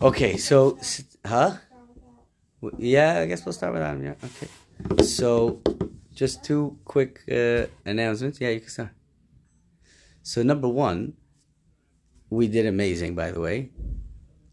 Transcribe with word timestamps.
Okay, 0.00 0.36
so 0.36 0.78
huh? 1.24 1.56
Yeah, 2.76 3.20
I 3.20 3.26
guess 3.26 3.46
we'll 3.46 3.54
start 3.54 3.72
with 3.72 3.80
Adam. 3.80 4.04
Yeah, 4.04 4.14
okay. 4.22 5.02
So, 5.02 5.62
just 6.14 6.44
two 6.44 6.78
quick 6.84 7.20
uh, 7.32 7.66
announcements. 7.86 8.38
Yeah, 8.38 8.50
you 8.50 8.60
can 8.60 8.68
start. 8.68 8.90
So, 10.22 10.42
number 10.42 10.68
one, 10.68 11.14
we 12.28 12.46
did 12.46 12.66
amazing. 12.66 13.14
By 13.14 13.30
the 13.30 13.40
way, 13.40 13.70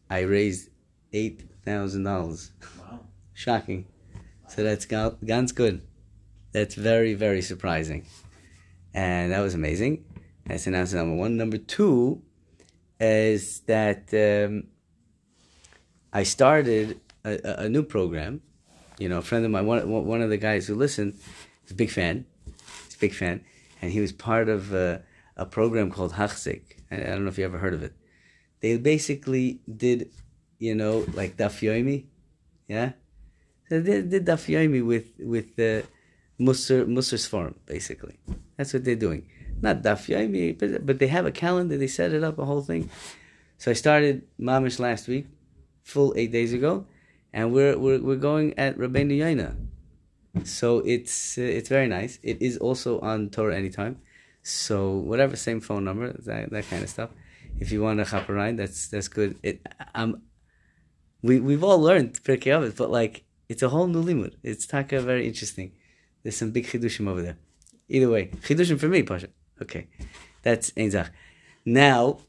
I 0.09 0.19
raised 0.19 0.69
eight 1.11 1.43
thousand 1.65 2.03
dollars. 2.03 2.51
Wow. 2.79 3.01
Shocking. 3.33 3.87
So 4.47 4.63
that's 4.63 4.85
ganz 4.85 5.51
good. 5.51 5.81
That's 6.53 6.75
very 6.75 7.15
very 7.15 7.41
surprising, 7.41 8.05
and 8.93 9.33
that 9.33 9.41
was 9.41 9.55
amazing. 9.55 10.05
That's 10.45 10.67
announcement 10.67 11.07
number 11.07 11.19
one. 11.19 11.35
Number 11.35 11.57
two 11.57 12.21
is 12.97 13.59
that. 13.61 14.13
Um, 14.13 14.69
I 16.13 16.23
started 16.23 17.01
a, 17.25 17.63
a, 17.65 17.69
new 17.69 17.81
program. 17.81 18.41
You 18.99 19.09
know, 19.09 19.17
a 19.17 19.21
friend 19.23 19.43
of 19.43 19.49
mine, 19.49 19.65
one, 19.65 19.89
one 19.89 20.21
of 20.21 20.29
the 20.29 20.37
guys 20.37 20.67
who 20.67 20.75
listened, 20.75 21.15
is 21.65 21.71
a 21.71 21.75
big 21.75 21.89
fan. 21.89 22.25
He's 22.85 22.95
a 22.95 22.99
big 22.99 23.13
fan. 23.13 23.43
And 23.81 23.91
he 23.91 23.99
was 23.99 24.11
part 24.11 24.47
of 24.47 24.73
a, 24.73 25.01
a 25.35 25.45
program 25.47 25.89
called 25.89 26.13
Hachzik. 26.13 26.61
I, 26.91 26.97
I 26.97 27.05
don't 27.05 27.23
know 27.23 27.29
if 27.29 27.39
you 27.39 27.45
ever 27.45 27.57
heard 27.57 27.73
of 27.73 27.81
it. 27.81 27.93
They 28.59 28.77
basically 28.77 29.59
did, 29.75 30.11
you 30.59 30.75
know, 30.75 31.05
like 31.13 31.35
Daf 31.35 31.59
Yomi. 31.67 32.05
Yeah? 32.67 32.91
So 33.69 33.81
they 33.81 34.03
did 34.03 34.25
Daf 34.27 34.45
Yomi 34.45 34.85
with, 34.85 35.07
with 35.19 35.55
the 35.55 35.83
Musar, 36.39 36.85
Musar's 36.85 37.25
Forum, 37.25 37.55
basically. 37.65 38.19
That's 38.55 38.71
what 38.71 38.83
they're 38.83 38.95
doing. 38.95 39.27
Not 39.61 39.81
Daf 39.81 40.07
Yomi, 40.07 40.57
but, 40.57 40.85
but 40.85 40.99
they 40.99 41.07
have 41.07 41.25
a 41.25 41.31
calendar. 41.31 41.75
They 41.75 41.87
set 41.87 42.13
it 42.13 42.23
up, 42.23 42.37
a 42.37 42.45
whole 42.45 42.61
thing. 42.61 42.91
So 43.57 43.71
I 43.71 43.73
started 43.73 44.27
Mamish 44.39 44.77
last 44.79 45.07
week 45.07 45.25
full 45.83 46.13
eight 46.15 46.31
days 46.31 46.53
ago, 46.53 46.85
and 47.31 47.53
we're 47.53 47.77
we're, 47.77 48.01
we're 48.01 48.15
going 48.15 48.57
at 48.57 48.77
Rabbeinu 48.77 49.17
Yonah. 49.17 49.55
So 50.43 50.79
it's 50.79 51.37
uh, 51.37 51.41
it's 51.41 51.69
very 51.69 51.87
nice. 51.87 52.19
It 52.23 52.41
is 52.41 52.57
also 52.57 52.99
on 53.01 53.29
Torah 53.29 53.55
anytime. 53.55 53.99
So 54.41 54.91
whatever, 54.95 55.35
same 55.35 55.61
phone 55.61 55.85
number, 55.85 56.11
that, 56.11 56.49
that 56.51 56.69
kind 56.69 56.83
of 56.83 56.89
stuff. 56.89 57.11
If 57.59 57.71
you 57.71 57.81
want 57.81 57.99
to 57.99 58.05
hop 58.05 58.29
around, 58.29 58.57
that's 58.57 58.87
that's 58.87 59.07
good. 59.07 59.37
It 59.43 59.65
um, 59.93 60.23
we 61.21 61.39
we've 61.39 61.63
all 61.63 61.79
learned 61.79 62.13
Pirkei 62.23 62.51
Avos, 62.51 62.75
but 62.75 62.89
like 62.89 63.23
it's 63.47 63.61
a 63.61 63.69
whole 63.69 63.87
new 63.87 64.03
limud. 64.03 64.33
It's 64.41 64.65
taka 64.65 65.01
very 65.01 65.27
interesting. 65.27 65.71
There's 66.23 66.37
some 66.37 66.51
big 66.51 66.65
chidushim 66.65 67.07
over 67.07 67.21
there. 67.21 67.37
Either 67.89 68.09
way, 68.09 68.31
chidushim 68.41 68.79
for 68.79 68.87
me, 68.87 69.03
Pasha. 69.03 69.27
Okay, 69.61 69.87
that's 70.41 70.71
Einzach. 70.71 71.09
Now 71.65 72.19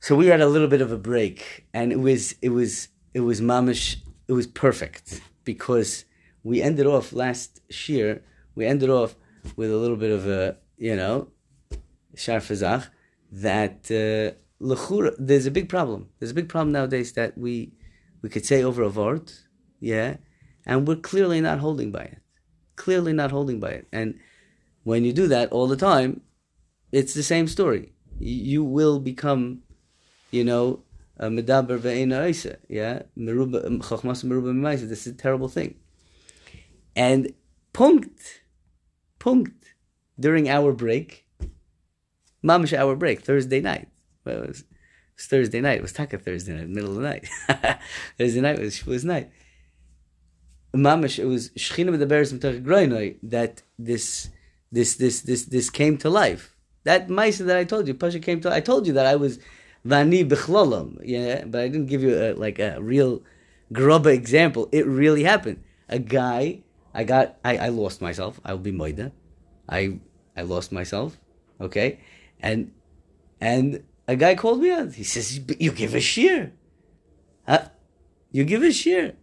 so 0.00 0.14
we 0.14 0.26
had 0.26 0.40
a 0.40 0.48
little 0.48 0.68
bit 0.68 0.80
of 0.80 0.92
a 0.92 0.98
break, 0.98 1.66
and 1.74 1.92
it 1.92 2.00
was 2.00 2.34
it 2.40 2.50
was 2.50 2.88
it 3.14 3.20
was 3.20 3.40
mamish. 3.40 3.96
It 4.28 4.32
was 4.32 4.46
perfect 4.46 5.20
because 5.44 6.04
we 6.42 6.62
ended 6.62 6.86
off 6.86 7.12
last 7.12 7.60
year. 7.88 8.22
We 8.54 8.66
ended 8.66 8.90
off 8.90 9.16
with 9.56 9.70
a 9.70 9.76
little 9.76 9.96
bit 9.96 10.10
of 10.10 10.26
a 10.26 10.56
you 10.76 10.96
know 10.96 11.28
sharfazach 12.16 12.88
that 13.32 13.90
uh. 13.90 14.36
There's 14.60 15.46
a 15.46 15.52
big 15.52 15.68
problem. 15.68 16.08
There's 16.18 16.32
a 16.32 16.34
big 16.34 16.48
problem 16.48 16.72
nowadays 16.72 17.12
that 17.12 17.38
we 17.38 17.72
we 18.22 18.28
could 18.28 18.44
say 18.44 18.64
over 18.64 18.82
a 18.82 18.88
vort, 18.88 19.44
yeah, 19.78 20.16
and 20.66 20.86
we're 20.86 20.96
clearly 20.96 21.40
not 21.40 21.60
holding 21.60 21.92
by 21.92 22.02
it. 22.02 22.18
Clearly 22.74 23.12
not 23.12 23.30
holding 23.30 23.60
by 23.60 23.70
it, 23.70 23.86
and 23.92 24.18
when 24.82 25.04
you 25.04 25.12
do 25.12 25.28
that 25.28 25.52
all 25.52 25.68
the 25.68 25.76
time, 25.76 26.22
it's 26.90 27.14
the 27.14 27.22
same 27.22 27.46
story. 27.46 27.92
You 28.18 28.64
will 28.64 28.98
become 28.98 29.62
you 30.30 30.44
know, 30.44 30.80
uh, 31.18 31.26
medaber 31.26 31.78
ve'ena 31.78 32.22
oisa, 32.22 32.56
yeah, 32.68 33.02
meruba 33.16 33.64
um, 33.66 33.80
chachmas 33.80 34.24
meruba 34.24 34.52
memaisa. 34.52 34.88
This 34.88 35.06
is 35.06 35.14
a 35.14 35.16
terrible 35.16 35.48
thing. 35.48 35.74
And 36.94 37.32
punkt, 37.72 38.42
punkt, 39.18 39.74
during 40.18 40.48
our 40.48 40.72
break, 40.72 41.26
mamish 42.44 42.76
our 42.76 42.96
break, 42.96 43.22
Thursday 43.22 43.60
night. 43.60 43.88
Well, 44.24 44.42
it 44.42 44.48
was, 44.48 44.60
it 44.60 44.66
was 45.16 45.26
Thursday 45.26 45.60
night. 45.60 45.78
It 45.78 45.82
was 45.82 45.92
Taka 45.92 46.18
Thursday 46.18 46.54
night, 46.54 46.68
middle 46.68 46.90
of 46.90 46.96
the 46.96 47.02
night. 47.02 47.28
Thursday 48.18 48.40
night 48.40 48.58
was 48.58 48.84
was 48.86 49.04
night. 49.04 49.30
Mamish, 50.74 51.18
it 51.18 51.24
was 51.24 51.50
Shechina 51.50 51.90
medaberes 51.90 52.36
groinoi 52.62 53.16
that 53.22 53.62
this 53.78 54.28
this 54.70 54.96
this 54.96 55.22
this 55.22 55.44
this 55.44 55.70
came 55.70 55.96
to 55.98 56.10
life. 56.10 56.54
That 56.84 57.10
mice 57.10 57.38
that 57.38 57.56
I 57.56 57.64
told 57.64 57.88
you, 57.88 57.94
Pasha 57.94 58.20
came 58.20 58.40
to. 58.42 58.52
I 58.52 58.60
told 58.60 58.86
you 58.86 58.92
that 58.94 59.06
I 59.06 59.16
was 59.16 59.38
vani. 59.88 61.00
Yeah, 61.04 61.44
but 61.44 61.60
I 61.60 61.68
didn't 61.68 61.86
give 61.86 62.02
you 62.02 62.16
a, 62.16 62.32
like 62.34 62.58
a 62.58 62.80
real 62.80 63.22
grubba 63.72 64.12
example. 64.12 64.68
It 64.72 64.86
really 64.86 65.24
happened. 65.24 65.62
A 65.88 65.98
guy, 65.98 66.62
I 66.94 67.04
got, 67.04 67.38
I, 67.44 67.56
I 67.56 67.68
lost 67.68 68.00
myself. 68.00 68.40
I 68.44 68.52
will 68.52 68.60
be 68.60 68.72
moida. 68.72 69.12
I 69.68 70.00
I 70.36 70.42
lost 70.42 70.72
myself. 70.72 71.18
Okay, 71.60 72.00
and 72.40 72.72
and 73.40 73.84
a 74.06 74.16
guy 74.16 74.34
called 74.34 74.60
me 74.60 74.70
out. 74.70 74.92
He 74.92 75.04
says, 75.04 75.40
"You 75.58 75.72
give 75.72 75.94
a 75.94 76.00
shear. 76.00 76.52
Huh? 77.46 77.68
You 78.30 78.44
give 78.44 78.62
a 78.62 78.72
shear. 78.72 79.14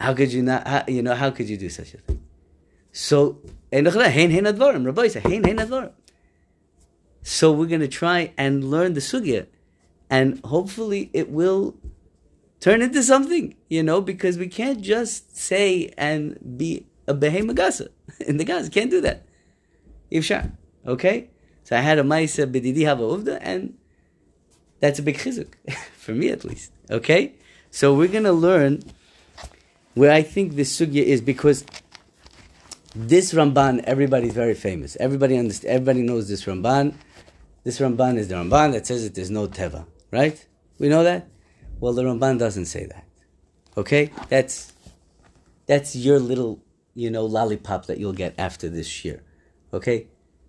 How 0.00 0.14
could 0.14 0.32
you 0.32 0.42
not? 0.42 0.66
How, 0.66 0.84
you 0.86 1.02
know, 1.02 1.14
how 1.14 1.30
could 1.30 1.48
you 1.48 1.56
do 1.56 1.68
such 1.68 1.94
a 1.94 1.98
thing?" 1.98 2.22
So. 2.92 3.40
So 3.76 3.82
we're 7.52 7.66
going 7.66 7.80
to 7.80 7.88
try 7.88 8.32
and 8.38 8.70
learn 8.70 8.94
the 8.94 9.00
sugya, 9.00 9.48
and 10.14 10.40
hopefully 10.44 11.10
it 11.12 11.28
will 11.28 11.74
turn 12.60 12.82
into 12.82 13.02
something, 13.02 13.56
you 13.68 13.82
know, 13.82 14.00
because 14.00 14.38
we 14.38 14.46
can't 14.46 14.80
just 14.80 15.36
say 15.36 15.92
and 15.98 16.38
be 16.56 16.86
a 17.08 17.14
behemagasa 17.14 17.88
in 18.28 18.36
the 18.36 18.44
gas. 18.44 18.68
Can't 18.68 18.92
do 18.92 19.00
that. 19.00 19.26
Ifshar. 20.12 20.52
Okay? 20.86 21.30
So 21.64 21.76
I 21.76 21.80
had 21.80 21.98
a 21.98 22.04
maisa 22.04 22.46
bididi 22.46 22.86
hava 22.86 23.38
and 23.42 23.76
that's 24.78 25.00
a 25.00 25.02
big 25.02 25.18
chizuk, 25.18 25.52
for 25.96 26.12
me 26.12 26.28
at 26.28 26.44
least. 26.44 26.70
Okay? 26.90 27.34
So 27.72 27.92
we're 27.92 28.14
going 28.16 28.30
to 28.34 28.38
learn 28.48 28.84
where 29.94 30.12
I 30.12 30.22
think 30.22 30.54
this 30.54 30.78
sugya 30.78 31.02
is 31.02 31.20
because 31.20 31.64
this 32.94 33.32
Ramban, 33.32 33.82
everybody's 33.82 34.32
very 34.32 34.54
famous. 34.54 34.96
Everybody 35.00 35.36
understands, 35.36 35.74
everybody 35.74 36.02
knows 36.02 36.28
this 36.28 36.44
Ramban. 36.44 36.94
This 37.64 37.80
Ramban 37.80 38.18
is 38.18 38.28
the 38.28 38.36
Ramban 38.36 38.72
that 38.74 38.86
says 38.86 39.02
that 39.02 39.16
there's 39.16 39.30
no 39.30 39.48
Teva, 39.48 39.86
right? 40.14 40.46
We 40.78 40.88
know 40.88 41.02
that? 41.02 41.28
Well, 41.80 41.92
the 41.92 42.04
Ramban 42.04 42.38
doesn't 42.38 42.66
say 42.66 42.86
that. 42.86 43.04
Okay? 43.76 44.12
That's 44.28 44.72
that's 45.66 45.96
your 45.96 46.18
little, 46.18 46.62
you 46.94 47.10
know, 47.10 47.24
lollipop 47.24 47.86
that 47.86 47.98
you'll 47.98 48.12
get 48.12 48.34
after 48.38 48.68
this 48.68 49.04
year. 49.04 49.22
Okay? 49.72 50.06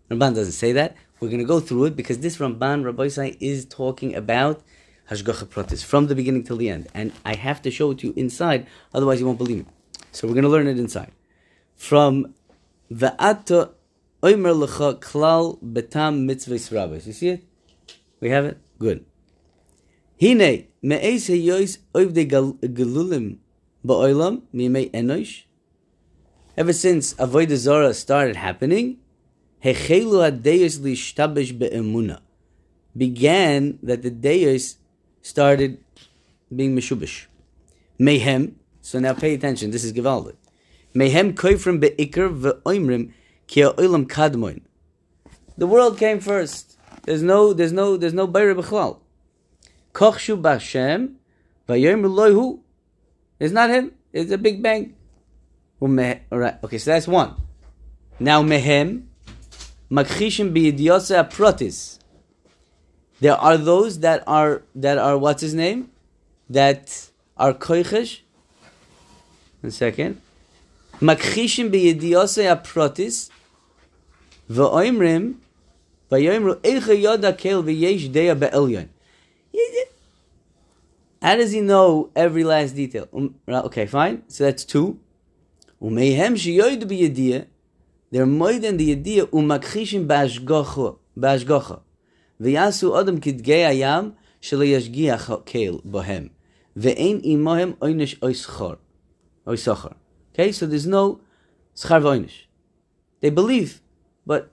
Ramban 0.10 0.36
doesn't 0.36 0.54
say 0.54 0.72
that. 0.74 0.96
We're 1.20 1.30
going 1.30 1.40
to 1.40 1.46
go 1.46 1.60
through 1.60 1.86
it 1.86 1.96
because 1.96 2.20
this 2.20 2.38
Ramban, 2.38 2.86
Rabbi 2.86 3.08
Isai, 3.08 3.38
is 3.40 3.66
talking 3.66 4.14
about 4.16 4.62
Hashgacha 5.10 5.46
Pratis 5.46 5.84
from 5.84 6.08
the 6.08 6.16
beginning 6.16 6.44
till 6.44 6.58
the 6.58 6.70
end. 6.70 6.88
And 6.94 7.12
I 7.24 7.36
have 7.36 7.62
to 7.64 7.72
show 7.72 7.92
it 7.92 8.00
to 8.00 8.08
you 8.08 8.14
inside, 8.16 8.68
otherwise 8.94 9.20
you 9.20 9.26
won't 9.26 9.38
believe 9.38 9.66
me. 9.66 9.72
So 10.12 10.28
we're 10.28 10.34
going 10.34 10.44
to 10.44 10.50
learn 10.50 10.68
it 10.68 10.78
inside. 10.78 11.12
From 11.76 12.36
Va'ata 12.92 13.72
Oimer 14.22 14.56
Lecha 14.66 15.00
Klal 15.00 15.58
Betam 15.64 16.26
Mitzvahs 16.30 16.72
Rabbis. 16.72 17.08
You 17.08 17.14
see 17.14 17.30
it? 17.30 17.44
We 18.20 18.30
have 18.30 18.46
it? 18.46 18.58
Good. 18.78 19.06
Hine 20.22 20.68
Me'ez 20.82 21.28
Heyois 21.28 21.80
Oivde 21.94 22.26
Gelulim 22.28 23.38
Ba'olam 23.86 24.44
Mimei 24.54 24.90
Enosh 24.92 25.44
Ever 26.58 26.72
since 26.72 27.14
Avodah 27.16 27.58
Zorah 27.58 27.94
started 27.94 28.38
happening, 28.38 28.98
Hechelu 29.62 30.42
HaDeis 30.42 30.80
Lishtabesh 30.80 31.58
Be'emuna 31.60 32.22
began 32.96 33.78
that 33.84 34.04
the 34.04 34.10
Deis 34.10 34.78
started 35.22 35.84
being 36.56 36.74
Meshubish. 36.74 37.26
Mehem, 38.00 38.54
so 38.82 39.00
now 39.00 39.14
pay 39.14 39.34
attention, 39.34 39.72
this 39.72 39.84
is 39.84 39.92
Givaldik. 39.92 40.38
Mehem 40.96 41.34
koifrim 41.34 41.82
be'ikr 41.82 42.34
ve'oimrim 42.40 43.12
ki 43.48 43.62
ha'olam 43.62 44.08
kadmoin. 44.08 44.62
The 45.58 45.68
world 45.68 45.98
came 45.98 46.22
first. 46.22 46.78
There's 47.04 47.22
no, 47.22 47.52
there's 47.52 47.74
no, 47.74 47.98
there's 47.98 48.14
no 48.14 48.30
bayra 48.30 48.56
b'chlal. 48.56 49.00
Kochshu 49.96 50.42
b'Hashem 50.42 51.16
v'yoim 51.70 52.04
loihu. 52.04 52.60
It's 53.40 53.54
not 53.54 53.70
him. 53.70 53.94
It's 54.12 54.30
a 54.30 54.38
big 54.38 54.62
bang. 54.62 54.94
Alright, 55.82 56.64
okay, 56.64 56.78
so 56.78 56.92
that's 56.92 57.08
one. 57.08 57.36
Now 58.20 58.44
mehem 58.44 59.06
makchishim 59.90 60.52
b'yidyose 60.54 61.16
aprotis. 61.16 62.00
There 63.22 63.36
are 63.36 63.56
those 63.58 64.00
that 64.00 64.24
are 64.28 64.64
that 64.76 64.98
are 64.98 65.18
what's 65.18 65.42
his 65.42 65.54
name, 65.54 65.92
that 66.50 67.10
are 67.38 67.54
koichesh. 67.54 68.20
One 69.62 69.72
second. 69.72 70.22
Makchishim 71.00 71.72
b'yidyose 71.72 72.44
aprotis 72.54 73.30
v'oimrim 74.50 75.36
v'yoimru 76.12 76.56
eicha 76.56 77.02
yoda 77.02 77.38
kel 77.38 77.64
v'yesh 77.64 78.10
deya 78.12 78.38
be'elyon. 78.38 78.90
How 81.26 81.36
does 81.36 81.52
he 81.54 81.60
know 81.60 82.12
every 82.16 82.44
last 82.44 82.76
detail? 82.76 83.10
Um, 83.12 83.34
okay, 83.48 83.88
fine. 83.88 84.22
So 84.28 84.44
that's 84.44 84.64
two. 84.64 85.00
Umehem 85.82 86.34
sheyoid 86.36 86.84
biyadiyah. 86.84 87.48
They're 88.12 88.28
moed 88.28 88.64
in 88.64 88.78
the 88.78 88.92
idea 88.92 89.26
umakchishim 89.26 90.06
bashgocha. 90.06 91.00
Bashgocha. 91.18 91.82
V'yasu 92.40 93.02
adam 93.02 93.20
kidgei 93.20 93.66
ayam 93.66 94.14
shelo 94.40 94.68
yashgiach 94.68 95.46
keil 95.48 95.82
bohem. 95.84 96.30
Ve'ein 96.78 97.26
imohem 97.26 97.74
oynish 97.78 98.20
oischor. 98.20 98.78
Oisochor. 99.48 99.96
Okay, 100.32 100.52
so 100.52 100.68
there's 100.68 100.86
no 100.86 101.22
schar 101.76 102.04
v'oynish. 102.04 102.46
They 103.22 103.32
believe, 103.32 103.82
but 104.28 104.52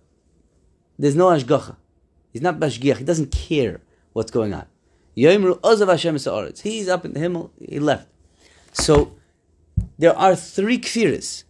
there's 0.99 1.17
no 1.17 1.27
ashgacha. 1.27 1.77
He's 2.33 2.41
not 2.41 2.59
bashgiach. 2.59 2.97
He 2.97 3.05
doesn't 3.05 3.31
care 3.31 3.83
what's 4.15 4.31
going 4.31 4.55
on. 4.55 4.65
He's 5.15 6.89
up 6.89 7.05
in 7.05 7.13
the 7.13 7.21
Himmel. 7.21 7.51
He 7.59 7.79
left. 7.79 8.09
So 8.73 9.17
there 9.99 10.17
are 10.17 10.35
three 10.35 10.79
kfiras. 10.79 11.45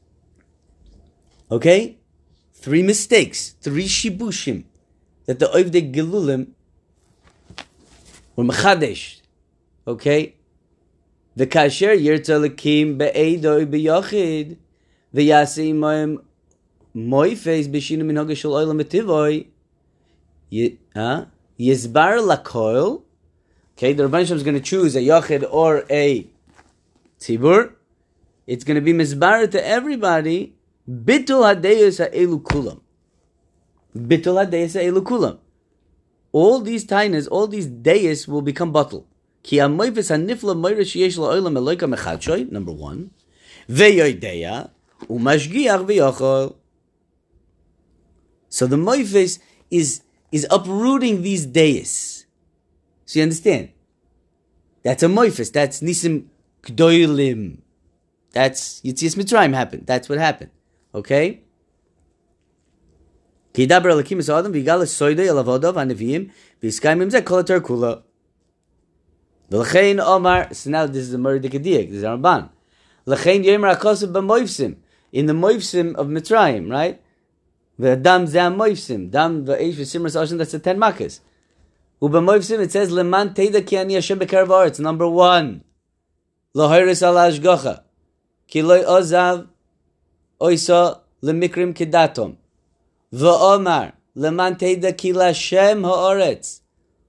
Okay, 1.51 1.99
three 2.55 2.83
mistakes, 2.83 3.51
three 3.61 3.87
shibushim 3.87 4.65
that 5.27 5.39
the 5.39 5.47
oivde 5.47 5.93
gelulim 5.95 6.49
were 8.35 8.45
mechadesh. 8.45 9.21
Okay, 9.87 10.35
the 11.37 11.47
kasher 11.47 11.97
yirtza 11.97 12.41
lekim 12.41 12.99
be'edoi 12.99 13.67
be'yochid 13.71 14.57
v'yasi 15.15 15.75
moim 15.75 16.19
moifes 16.97 17.69
b'shinu 17.69 18.05
min 18.05 18.17
hagashul 18.17 18.53
oilam 18.53 18.81
etivoi 18.83 19.47
yizbar 21.59 22.19
lakoil 22.21 23.03
Okay, 23.77 23.93
the 23.93 24.09
Rebbeinu 24.09 24.33
is 24.33 24.43
going 24.43 24.55
to 24.55 24.61
choose 24.61 24.95
a 24.97 25.01
Yachid 25.01 25.47
or 25.51 25.85
a 25.91 26.27
Tzibur. 27.19 27.73
It's 28.47 28.65
going 28.65 28.75
to 28.75 28.81
be 28.81 28.93
Mizbar 28.93 29.51
to 29.51 29.67
everybody. 29.67 30.55
Bitul 30.89 31.43
Hadeyus 31.55 31.99
Ha'elu 31.99 32.43
Kulam. 32.43 32.81
Bitul 33.97 34.45
Hadeyus 34.45 34.75
Ha'elu 34.75 35.03
Kulam. 35.03 35.39
All 36.33 36.61
these 36.61 36.85
tainas, 36.85 37.29
all 37.31 37.47
these 37.47 37.67
deis 37.67 38.27
will 38.27 38.43
become 38.43 38.73
bottle. 38.73 39.07
Ki 39.43 39.57
amoyvis 39.57 40.11
hanifla 40.11 40.59
moira 40.59 40.83
sheyesh 40.83 41.19
la'olam 41.19 41.57
eloika 41.57 41.93
mechadshoy, 41.93 42.51
number 42.51 42.73
one. 42.73 43.11
Ve'yoideya, 43.69 44.71
umashgiach 45.09 45.87
ve'yochol. 45.87 46.57
So 48.49 48.67
the 48.67 48.77
moifis 48.77 49.41
is, 49.71 50.03
is 50.31 50.47
uprooting 50.51 51.23
these 51.23 51.47
deis. 51.47 52.12
So 53.12 53.20
you 53.20 53.24
understand? 53.24 53.70
That's 54.84 55.04
a 55.04 55.08
moifis. 55.08 55.52
That's 55.52 55.82
nisim 55.82 56.26
gdoilim. 56.64 57.58
That's 58.32 58.82
Yitzias 58.82 59.16
Mitzrayim 59.16 59.54
happened. 59.54 59.88
That's 59.88 60.10
what 60.10 60.20
happened. 60.20 60.52
Okay? 60.94 61.44
כי 63.54 63.62
ידבר 63.64 63.92
אלוקים 63.94 64.20
את 64.20 64.30
האדם 64.30 64.52
ויגל 64.54 64.86
סוידו 64.86 65.22
אל 65.22 65.38
עבודו 65.38 65.74
והנביאים 65.76 66.28
ויסקיים 66.64 67.02
עם 67.02 67.10
זה 67.10 67.22
כל 67.22 67.36
יותר 67.38 67.60
כולו. 67.60 67.94
ולכן 69.52 70.00
אומר, 70.00 70.42
so 70.52 70.70
now 70.70 70.86
this 70.86 71.08
is 71.08 71.12
the 71.12 71.18
Murdik 71.18 71.54
Adiyak, 71.54 71.90
this 71.90 71.98
is 71.98 72.04
Ramban. 72.04 72.44
לכן 73.08 73.44
יאמר 73.44 73.68
הכוסף 73.68 74.08
במויפסים, 74.08 74.74
in 75.16 75.26
the 75.26 75.34
moifsim 75.34 75.96
of 75.96 76.08
Mitzrayim, 76.08 76.70
right? 76.70 76.98
והדם 77.80 78.26
זה 78.26 78.44
המויפסים, 78.44 79.10
דם 79.10 79.44
ואיש 79.46 79.76
וסימרס 79.80 80.18
אושן, 80.18 80.42
that's 80.42 80.52
the 80.52 80.60
ten 80.60 80.80
makas. 80.80 81.20
Ubemoivsim, 82.03 82.59
it 82.59 82.73
says, 82.73 82.91
Leman 82.91 83.33
Teda 83.33 83.65
Ki 83.65 83.79
Ani 83.79 83.95
Hashem 83.95 84.19
Ba'aretz. 84.19 84.81
Number 84.81 85.07
one. 85.07 85.63
Lohiris 86.53 87.01
al 87.07 87.15
Ashgacha. 87.15 87.85
Ki 88.49 88.61
loy 88.61 88.83
ozav 88.83 89.47
oisa 90.41 91.01
lemikrim 91.23 91.73
kedatom. 91.73 92.35
V'omar. 93.15 93.93
Leman 94.17 94.57
Teda 94.57 94.97
Ki 94.97 95.13
Lashem 95.13 95.85
Ha'aretz. 95.85 96.63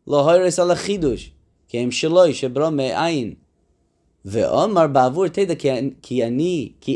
Lohiris 0.07 0.59
al 0.59 0.75
Achidush. 0.75 1.31
Ki 1.67 1.79
em 1.79 1.89
shaloi 1.89 2.29
shebro 2.29 2.71
me'ayin. 2.71 3.37
Ve'omar 4.23 4.93
ba'avur 4.93 5.27
Teda 5.33 5.55
Ki 5.57 5.95
Ki 6.03 6.21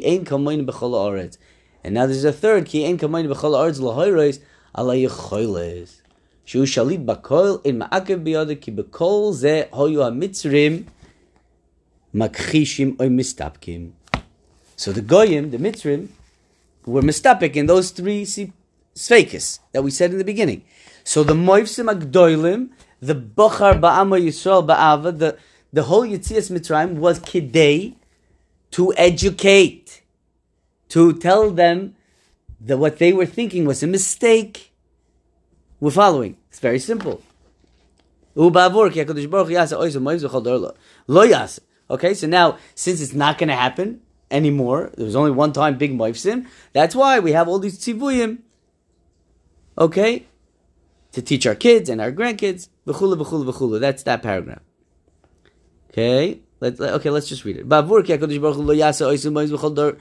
Ein 0.05 0.23
Kamoin 0.23 0.67
B'chol 0.67 0.93
Ha'aretz. 0.93 1.39
And 1.83 1.95
now 1.95 2.05
there's 2.05 2.23
a 2.23 2.31
third. 2.31 2.67
Ki 2.67 2.85
Ein 2.85 2.99
Kamoin 2.99 3.27
B'chol 3.27 3.57
Ha'aretz. 3.57 3.79
Lohiris 3.79 4.39
ala. 4.75 4.93
שהוא 6.46 6.66
שליט 6.66 7.00
בכל, 7.00 7.56
אין 7.64 7.78
מעכב 7.78 8.14
ביודו, 8.14 8.52
כי 8.60 8.70
בכל 8.70 9.30
זה 9.32 9.62
היו 9.72 10.06
המצרים 10.06 10.82
מכחישים 12.14 12.96
או 13.00 13.04
מסתפקים. 13.10 13.90
So 14.76 14.90
the 14.90 15.00
Goyim, 15.00 15.50
the 15.50 15.58
Mitzrim, 15.58 16.08
were 16.86 17.02
mistapik 17.02 17.54
in 17.54 17.66
those 17.66 17.90
three 17.90 18.26
sfekis 18.96 19.60
that 19.72 19.84
we 19.84 19.90
said 19.90 20.10
in 20.10 20.18
the 20.18 20.24
beginning. 20.24 20.62
So 21.04 21.22
the 21.22 21.34
Moivsim 21.34 21.88
Agdoilim, 21.92 22.70
the 23.00 23.14
Bochar 23.14 23.80
Ba'ama 23.80 24.20
Yisrael 24.20 24.66
Ba'ava, 24.66 25.16
the, 25.16 25.38
the 25.72 25.84
whole 25.84 26.02
Yitzias 26.02 26.50
Mitzrayim 26.50 26.94
was 26.94 27.20
Kidei 27.20 27.94
to 28.72 28.92
educate, 28.96 30.02
to 30.88 31.12
tell 31.12 31.50
them 31.50 31.94
that 32.60 32.78
what 32.78 32.98
they 32.98 33.12
were 33.12 33.26
thinking 33.26 33.64
was 33.64 33.82
a 33.82 33.86
mistake 33.86 34.65
we're 35.79 35.91
following. 35.91 36.37
It's 36.49 36.59
very 36.59 36.79
simple. 36.79 37.21
Okay, 41.89 42.13
so 42.13 42.27
now, 42.27 42.57
since 42.75 43.01
it's 43.01 43.13
not 43.13 43.37
going 43.37 43.47
to 43.49 43.55
happen 43.55 44.01
anymore, 44.29 44.91
there 44.95 45.05
was 45.05 45.15
only 45.15 45.31
one 45.31 45.53
time 45.53 45.77
big 45.77 45.97
moifsim, 45.97 46.45
that's 46.73 46.93
why 46.95 47.19
we 47.19 47.31
have 47.31 47.47
all 47.47 47.59
these 47.59 47.79
tzivuyim. 47.79 48.39
Okay? 49.77 50.25
To 51.13 51.21
teach 51.21 51.47
our 51.47 51.55
kids 51.55 51.89
and 51.89 52.01
our 52.01 52.11
grandkids. 52.11 52.69
That's 52.85 54.03
that 54.03 54.21
paragraph. 54.21 54.61
Okay? 55.89 56.41
Let, 56.59 56.79
okay, 56.79 57.09
let's 57.09 57.27
just 57.27 57.45
read 57.45 57.57
it. 57.57 57.69
HaKadosh 57.69 58.41
Baruch 58.41 58.55
Hu 58.55 58.61
lo 58.61 58.75
oisim 58.75 59.75
dor 59.75 59.97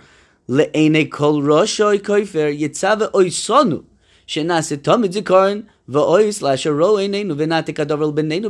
kol 1.11 1.43
rosh 1.43 1.81
oi 1.81 1.99
koifer 1.99 2.58
yitzave 2.58 3.11
oisonu 3.12 3.84
שנעשה 4.28 4.75
תמיד 4.75 5.12
זיכרון, 5.12 5.62
ואויס 5.90 6.42
לאשר 6.42 6.72
רו 6.80 6.98
עינינו 6.98 7.38
ונעתק 7.38 7.80
הדובר 7.80 8.06
לבנינו 8.06 8.50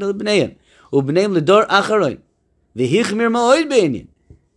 לבניהם, 0.00 0.50
ובניהם 0.92 1.34
לדור 1.34 1.60
אחרון, 1.66 2.14
והחמיר 2.76 3.28
מאוד 3.28 3.58
בעניין, 3.68 4.04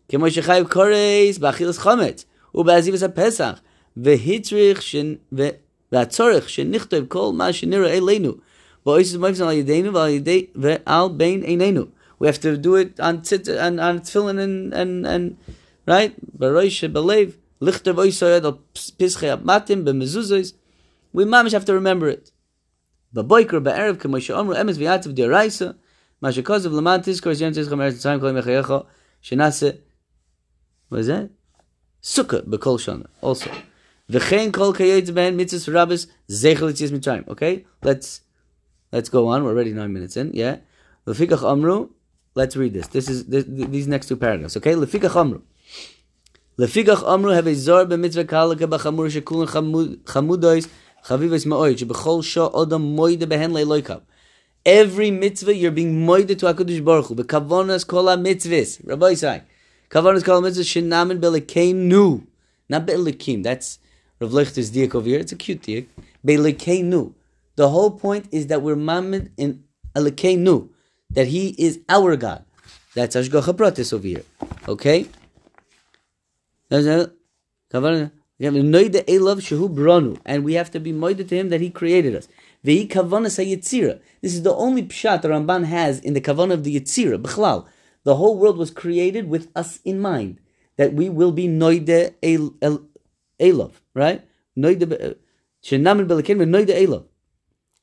כמו 0.09 0.31
שחייב 0.31 0.67
קורס 0.67 1.37
באכילס 1.39 1.77
חומץ, 1.77 2.25
ובעזיבס 2.55 3.03
הפסח, 3.03 3.59
והצריך 3.97 4.81
ש... 4.81 4.95
ו... 5.37 5.47
והצורך 5.91 6.49
שנכתוב 6.49 7.05
כל 7.07 7.31
מה 7.33 7.53
שנראה 7.53 7.97
אלינו, 7.97 8.31
ואויס 8.85 9.15
מויפס 9.15 9.41
על 9.41 9.51
ידינו 9.51 9.93
ועל, 9.93 10.09
ידי... 10.09 10.45
ועל 10.55 11.07
בין 11.17 11.41
עינינו. 11.41 11.81
We 12.21 12.25
have 12.25 12.37
to 12.37 12.57
do 12.57 12.75
it 12.75 12.99
on, 12.99 13.21
tzit, 13.21 13.47
on, 13.47 13.79
on 13.79 13.99
tefillin 13.99 14.39
and, 14.39 14.73
and, 14.73 15.05
and, 15.05 15.35
right? 15.87 16.11
בראש, 16.33 16.83
בלב. 16.83 17.35
Lichter 17.60 17.94
al. 17.94 18.12
We 21.12 21.24
mamish 21.24 21.52
have 21.52 21.64
to 21.64 21.74
remember 21.74 22.08
it. 22.08 22.32
B'boiker 23.14 23.62
ba'erev 23.62 23.96
k'moshe 23.96 24.34
omru 24.34 24.54
emes 24.54 24.76
v'yatzav 24.76 25.14
di'araisa. 25.14 25.74
Ma 26.20 26.28
shekozav 26.28 26.72
l'man 26.72 27.00
tizkor 27.00 27.32
zyon 27.32 27.52
tizcham 27.52 27.80
eretz 27.80 27.98
tzayim 28.02 28.20
kolim 28.20 28.42
echayecho. 28.42 28.86
Shenase, 29.22 29.78
what 30.88 31.00
is 31.00 31.06
that? 31.06 31.30
Sukkah 32.02 32.42
b'kol 32.42 32.78
shana, 32.78 33.06
also. 33.22 33.50
V'chein 34.10 34.52
kol 34.52 34.74
kayetz 34.74 35.14
ben 35.14 35.36
mitzvahs 35.38 35.72
rabbis 35.72 36.06
zeichel 36.28 36.70
etzias 36.72 36.90
mitzrayim. 36.90 37.26
Okay? 37.28 37.64
Let's, 37.82 38.20
let's 38.92 39.08
go 39.08 39.28
on. 39.28 39.44
We're 39.44 39.50
already 39.50 39.72
nine 39.72 39.92
minutes 39.92 40.16
in. 40.16 40.32
Yeah? 40.34 40.58
Amru. 41.06 41.90
Let's 42.34 42.56
read 42.56 42.74
this. 42.74 42.86
This 42.88 43.08
is, 43.08 43.26
this, 43.26 43.44
these 43.48 43.88
next 43.88 44.08
two 44.08 44.16
paragraphs. 44.16 44.56
Okay? 44.58 44.74
Lefikach 44.74 45.16
amru. 45.16 45.40
לפיכך 46.59 47.03
אמרו 47.13 47.31
הווי 47.31 47.55
זור 47.55 47.83
במצווה 47.83 48.23
קהלקה 48.23 48.65
בחמור 48.65 49.09
שכולן 49.09 49.47
חמודויס 50.05 50.67
חביבס 51.03 51.45
מאוid 51.45 51.77
שבכל 51.77 52.21
שעה 52.21 52.45
אודם 52.45 52.81
מוידה 52.81 53.25
בהן 53.25 53.51
לאלויקב. 53.51 53.97
Every 54.65 55.11
mitzvah 55.11 55.53
you're 55.53 55.71
being 55.71 56.05
moided 56.05 56.39
to 56.39 56.45
HaKadosh 56.45 56.83
Baruch 56.85 57.07
Hu. 57.07 57.15
Bekavonas 57.15 57.85
kol 57.85 58.07
ha-mitzvahs. 58.07 58.79
Rabbi 58.87 59.11
Yisai. 59.11 59.41
Kavonas 59.89 60.23
kol 60.23 60.41
ha-mitzvahs 60.41 60.69
shenamen 60.73 61.19
belekeinu. 61.19 62.25
Not 62.69 62.87
belekim. 62.87 63.43
That's 63.43 63.79
Rav 64.21 64.31
Lechter's 64.31 64.71
diak 64.71 64.95
over 64.95 65.09
here. 65.09 65.19
It's 65.19 65.33
a 65.33 65.35
cute 65.35 65.63
diak. 65.63 65.87
Belekeinu. 66.25 67.13
The 67.57 67.67
whole 67.67 67.91
point 67.91 68.27
is 68.31 68.47
that 68.47 68.61
we're 68.61 68.77
mamed 68.77 69.31
in 69.35 69.65
elekeinu. 69.95 70.69
That 71.09 71.27
he 71.27 71.49
is 71.57 71.79
our 71.89 72.15
God. 72.15 72.45
That's 72.95 73.17
Ashgacha 73.17 73.53
Pratis 73.53 73.91
over 73.91 74.07
here. 74.07 74.23
Okay? 74.69 75.07
And 76.70 76.82
we 80.44 80.54
have 80.54 80.70
to 80.70 80.80
be 80.80 80.92
moided 80.92 81.28
to 81.28 81.36
him 81.36 81.48
that 81.48 81.60
he 81.60 81.70
created 81.70 82.14
us. 82.14 82.28
This 82.62 82.84
is 84.34 84.42
the 84.42 84.54
only 84.54 84.82
pshat 84.82 85.22
the 85.22 85.28
Ramban 85.28 85.64
has 85.64 86.00
in 86.00 86.14
the 86.14 86.20
kavana 86.20 86.52
of 86.52 86.64
the 86.64 86.74
Yitzira, 86.78 87.18
b'chlal. 87.20 87.66
The 88.04 88.16
whole 88.16 88.38
world 88.38 88.58
was 88.58 88.70
created 88.70 89.28
with 89.28 89.48
us 89.56 89.80
in 89.84 89.98
mind, 90.00 90.40
that 90.76 90.92
we 90.92 91.08
will 91.08 91.32
be 91.32 91.48
noide 91.48 92.14
elov, 93.40 93.72
right? 93.94 94.22
Noide 94.56 95.16
shenamin 95.64 96.06
belakim 96.06 96.38
noide 96.38 96.68
elov. 96.68 97.04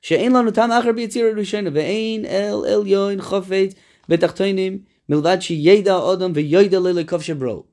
She'en 0.02 0.32
lanu 0.32 0.54
tam 0.54 0.70
achar 0.72 0.94
b'Yitzira 0.94 1.34
rishona 1.34 1.72
ve'ein 1.72 2.26
el 2.26 2.66
el 2.66 2.84
yoin 2.86 3.20
chofet 3.20 3.76
betachtoinim 4.10 4.86
milvad 5.10 5.42
sheyeda 5.42 6.00
odom 6.00 6.34
ve'yoyda 6.34 6.80
lelekov 6.80 7.22
shebro. 7.22 7.66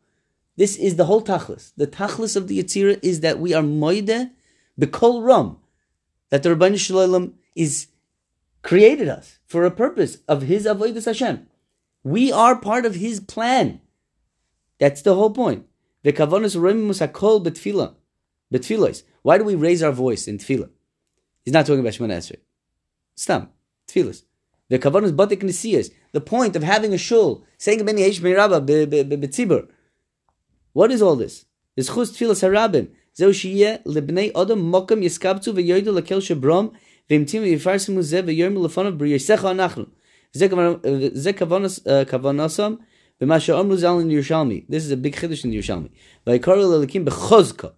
This 0.56 0.76
is 0.76 0.97
the 0.97 1.06
whole 1.06 1.23
tachlis. 1.23 1.73
The 1.76 1.87
tachlis 1.87 2.37
of 2.37 2.49
the 2.49 2.62
Yetzirah 2.62 3.00
is 3.02 3.21
that 3.21 3.38
we 3.38 3.54
are 3.54 3.62
moide 3.62 4.30
bekol 4.78 5.25
ram. 5.25 5.56
That 6.30 6.42
the 6.42 6.54
Rabbi 6.54 6.76
Shalom 6.76 7.35
is 7.54 7.88
created 8.62 9.09
us 9.09 9.38
for 9.47 9.64
a 9.64 9.71
purpose 9.71 10.18
of 10.28 10.42
His 10.42 10.66
avodas 10.66 11.06
Hashem. 11.06 11.47
We 12.04 12.32
are 12.32 12.56
part 12.56 12.85
of 12.85 12.97
His 12.97 13.21
plan. 13.21 13.80
That's 14.78 15.02
the 15.02 15.14
whole 15.14 15.30
point. 15.30 15.66
The 16.02 16.12
kavanas 16.12 16.56
roimus 16.56 17.06
hakol 17.06 17.44
betfila, 17.44 17.94
betfilos. 18.52 19.04
Why 19.23 19.38
do 19.38 19.44
we 19.44 19.54
raise 19.54 19.82
our 19.82 19.92
voice 19.92 20.26
in 20.26 20.38
tefillah? 20.38 20.71
He's 21.44 21.54
not 21.54 21.66
talking 21.66 21.80
about 21.80 21.92
Shemona 21.92 22.16
Esrei. 22.18 22.40
Stam 23.14 23.49
tefillas. 23.87 24.25
The 24.68 24.78
kavanas 24.78 25.14
batik 25.14 25.40
nisiyas. 25.40 25.92
The 26.12 26.21
point 26.21 26.56
of 26.56 26.62
having 26.62 26.92
a 26.92 26.99
shul, 26.99 27.44
saying 27.59 27.85
beni 27.85 28.02
eish 28.02 28.21
meiraba 28.21 28.66
betzibur. 28.66 29.68
What 30.73 30.91
is 30.91 31.02
all 31.02 31.17
this? 31.17 31.45
Is 31.76 31.88
chus 31.88 32.12
tfilas 32.12 32.43
harabim. 32.43 32.88
Zeu 33.17 33.31
shiye 33.31 33.83
libnei 33.85 34.33
odom 34.33 34.61
mokam 34.73 35.02
yiskabtu 35.02 35.52
v'yoydu 35.52 35.93
lekel 35.93 36.21
shebrom 36.21 36.73
v'imtim 37.11 37.43
v'yifarsimu 37.43 38.02
ze 38.02 38.23
v'yoyim 38.23 38.57
lefonav 38.57 38.97
b'yersecha 38.97 39.50
anachnu. 39.52 39.87
Ze 40.35 40.49
kavanosam 41.35 42.73
uh, 42.73 42.85
v'ma 43.21 43.38
she'omru 43.41 43.76
zal 43.76 43.99
in 43.99 44.09
Yerushalmi. 44.09 44.64
This 44.69 44.85
is 44.87 44.91
a 44.91 44.97
big 44.97 45.14
chiddush 45.14 45.45
in 45.45 45.52
Yerushalmi. 45.52 45.91
V'yikaru 46.26 46.64
lelikim 46.87 47.05
b'chozka. 47.05 47.73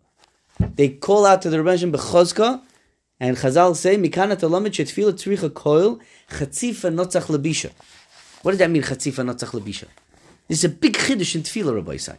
They 0.76 0.88
call 0.90 1.26
out 1.26 1.42
to 1.42 1.50
the 1.50 1.56
Rebbeinu 1.56 1.90
b'chozka 1.90 2.62
and 3.18 3.36
Chazal 3.36 3.74
say, 3.74 3.96
Mikana 3.96 4.36
talamet 4.36 4.70
shetfila 4.70 5.12
tzricha 5.12 5.50
koil 5.50 6.00
chatzifa 6.30 6.94
notzach 6.94 7.26
labisha. 7.26 7.72
What 8.42 8.52
does 8.52 8.58
that 8.60 8.70
mean, 8.70 8.82
chatzifa 8.82 9.24
notzach 9.24 9.50
labisha? 9.50 9.86
This 10.46 10.58
is 10.58 10.64
a 10.64 10.68
big 10.68 10.94
chiddush 10.94 11.34
in 11.34 11.42
tefillah, 11.42 11.74
Rabbi 11.74 11.94
Yisai. 11.96 12.18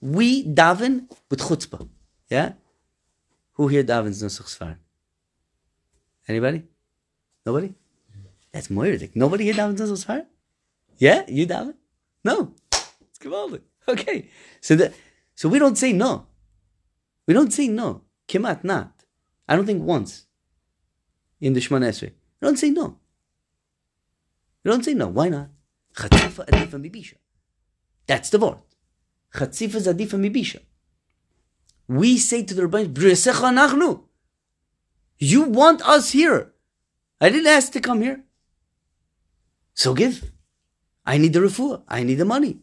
We 0.00 0.44
daven 0.44 1.08
with 1.30 1.40
chutzpah. 1.40 1.88
Yeah? 2.28 2.52
Who 3.54 3.68
here 3.68 3.84
davens 3.84 4.22
Nusach 4.22 4.46
Sfar? 4.46 4.76
Anybody? 6.28 6.64
Nobody? 7.44 7.74
That's 8.52 8.68
Moiridik. 8.68 9.12
Nobody 9.14 9.44
here 9.44 9.54
davens 9.54 9.80
Nusach 9.80 10.04
Sfar? 10.04 10.26
Yeah? 10.98 11.24
You 11.28 11.46
daven? 11.46 11.74
No. 12.24 12.54
It's 12.72 13.18
Kavaldik. 13.18 13.62
Okay. 13.88 14.28
So 14.60 14.74
the, 14.76 14.92
so 15.34 15.48
we 15.48 15.58
don't 15.58 15.76
say 15.76 15.92
no. 15.92 16.26
We 17.26 17.34
don't 17.34 17.52
say 17.52 17.68
no. 17.68 18.02
Kimat 18.28 18.64
not. 18.64 19.04
I 19.48 19.56
don't 19.56 19.66
think 19.66 19.82
once 19.82 20.26
in 21.40 21.52
the 21.52 21.60
Shemona 21.60 21.88
Esrei. 21.88 22.12
We 22.40 22.46
don't 22.46 22.56
say 22.58 22.70
no. 22.70 22.98
We 24.64 24.70
don't 24.70 24.84
say 24.84 24.94
no. 24.94 25.08
Why 25.08 25.28
not? 25.28 25.50
That's 28.06 28.30
the 28.30 28.38
word. 28.38 28.58
Chatzifa 29.34 29.76
is 29.76 29.86
adifa 29.86 30.18
mibisha. 30.18 30.60
We 31.88 32.18
say 32.18 32.42
to 32.42 32.54
the 32.54 32.62
Rabbanim, 32.62 32.92
B'resecha 32.92 33.52
nachnu. 33.54 34.02
You 35.18 35.42
want 35.42 35.82
us 35.82 36.10
here. 36.10 36.52
I 37.20 37.30
didn't 37.30 37.46
ask 37.46 37.72
to 37.72 37.80
come 37.80 38.02
here. 38.02 38.22
So 39.74 39.94
give. 39.94 40.30
I 41.04 41.18
need 41.18 41.32
the 41.32 41.40
refuah. 41.40 41.82
I 41.88 42.02
need 42.02 42.16
the 42.16 42.24
money. 42.24 42.60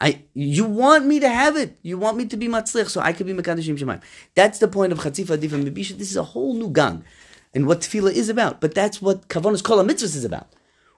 I, 0.00 0.22
you 0.32 0.64
want 0.64 1.06
me 1.06 1.18
to 1.18 1.28
have 1.28 1.56
it. 1.56 1.76
You 1.82 1.98
want 1.98 2.16
me 2.16 2.26
to 2.26 2.36
be 2.36 2.46
matzlich, 2.46 2.88
so 2.88 3.00
I 3.00 3.12
could 3.12 3.26
be 3.26 3.32
mekadeshim 3.32 3.76
shemayim. 3.76 4.02
That's 4.34 4.58
the 4.58 4.68
point 4.68 4.92
of 4.92 4.98
chatzifa 4.98 5.36
adif 5.36 5.52
and 5.52 5.66
mibisha. 5.66 5.98
This 5.98 6.10
is 6.10 6.16
a 6.16 6.22
whole 6.22 6.54
new 6.54 6.70
gang, 6.70 7.04
and 7.52 7.66
what 7.66 7.80
tefillah 7.80 8.12
is 8.12 8.28
about. 8.28 8.60
But 8.60 8.74
that's 8.74 9.02
what 9.02 9.28
kavanas 9.28 9.64
kol 9.64 9.80
is 9.90 10.24
about. 10.24 10.52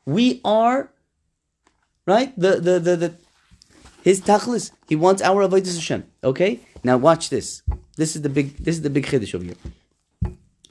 We 0.05 0.43
are, 0.45 0.91
right? 2.07 2.39
The 2.39 2.57
the 2.57 2.79
the, 2.79 2.97
the 2.97 3.15
his 4.03 4.21
tachlis. 4.21 4.71
He 4.89 4.97
wants 4.97 5.23
our 5.23 5.47
avodah 5.47 5.75
Hashem. 5.75 6.05
Okay. 6.25 6.61
Now 6.83 6.97
watch 6.97 7.31
this. 7.31 7.63
This 7.97 8.17
is 8.17 8.23
the 8.23 8.29
big. 8.29 8.57
This 8.57 8.77
is 8.77 8.83
the 8.83 8.91
big 8.91 9.07
chiddush 9.07 9.35
over 9.35 9.45
here. 9.45 9.55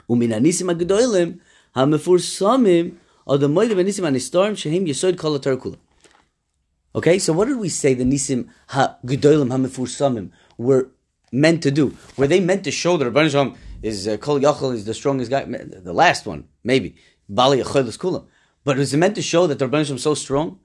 Umin 0.09 0.29
anisim 0.29 0.73
agdoilim 0.73 1.39
hamefursamim 1.75 2.95
or 3.25 3.37
the 3.37 3.47
anisim 3.47 4.87
yesod 4.87 5.17
kol. 5.17 5.75
Okay, 6.95 7.19
so 7.19 7.33
what 7.33 7.47
did 7.47 7.57
we 7.57 7.69
say 7.69 7.93
the 7.93 8.03
nisim 8.03 8.49
ha 8.69 8.97
gedolim 9.05 9.49
hamefursamim 9.49 10.31
were 10.57 10.89
meant 11.31 11.61
to 11.61 11.69
do? 11.69 11.95
Were 12.17 12.25
they 12.25 12.39
meant 12.39 12.63
to 12.63 12.71
show 12.71 12.97
that 12.97 13.05
Rabban 13.05 13.29
Shalom 13.29 13.55
is 13.83 14.07
uh, 14.07 14.17
Kol 14.17 14.39
Yachal 14.39 14.73
is 14.73 14.85
the 14.85 14.95
strongest 14.95 15.29
guy? 15.29 15.43
The 15.43 15.93
last 15.93 16.25
one, 16.25 16.45
maybe 16.63 16.95
Bali 17.29 17.59
Acholis 17.59 17.97
Kula. 17.97 18.25
But 18.63 18.77
was 18.77 18.93
it 18.93 18.97
meant 18.97 19.15
to 19.15 19.21
show 19.21 19.45
that 19.45 19.59
the 19.59 19.67
Rabban 19.67 19.85
Shalom 19.85 19.97
is 19.97 20.03
so 20.03 20.15
strong? 20.15 20.59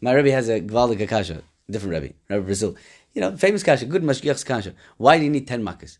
My 0.00 0.12
Rebbe 0.12 0.32
has 0.32 0.48
a 0.48 0.60
Gvaldik 0.60 1.00
Akasha, 1.00 1.42
different 1.70 1.94
Rebbe, 1.94 2.14
Rebbe 2.28 2.42
Brazil. 2.44 2.76
You 3.12 3.20
know, 3.20 3.36
famous 3.36 3.62
Kasha, 3.62 3.86
good 3.86 4.02
Mashgiach's 4.02 4.44
Kasha. 4.44 4.74
Why 4.96 5.18
do 5.18 5.24
you 5.24 5.30
need 5.30 5.46
10 5.46 5.62
makas? 5.62 5.98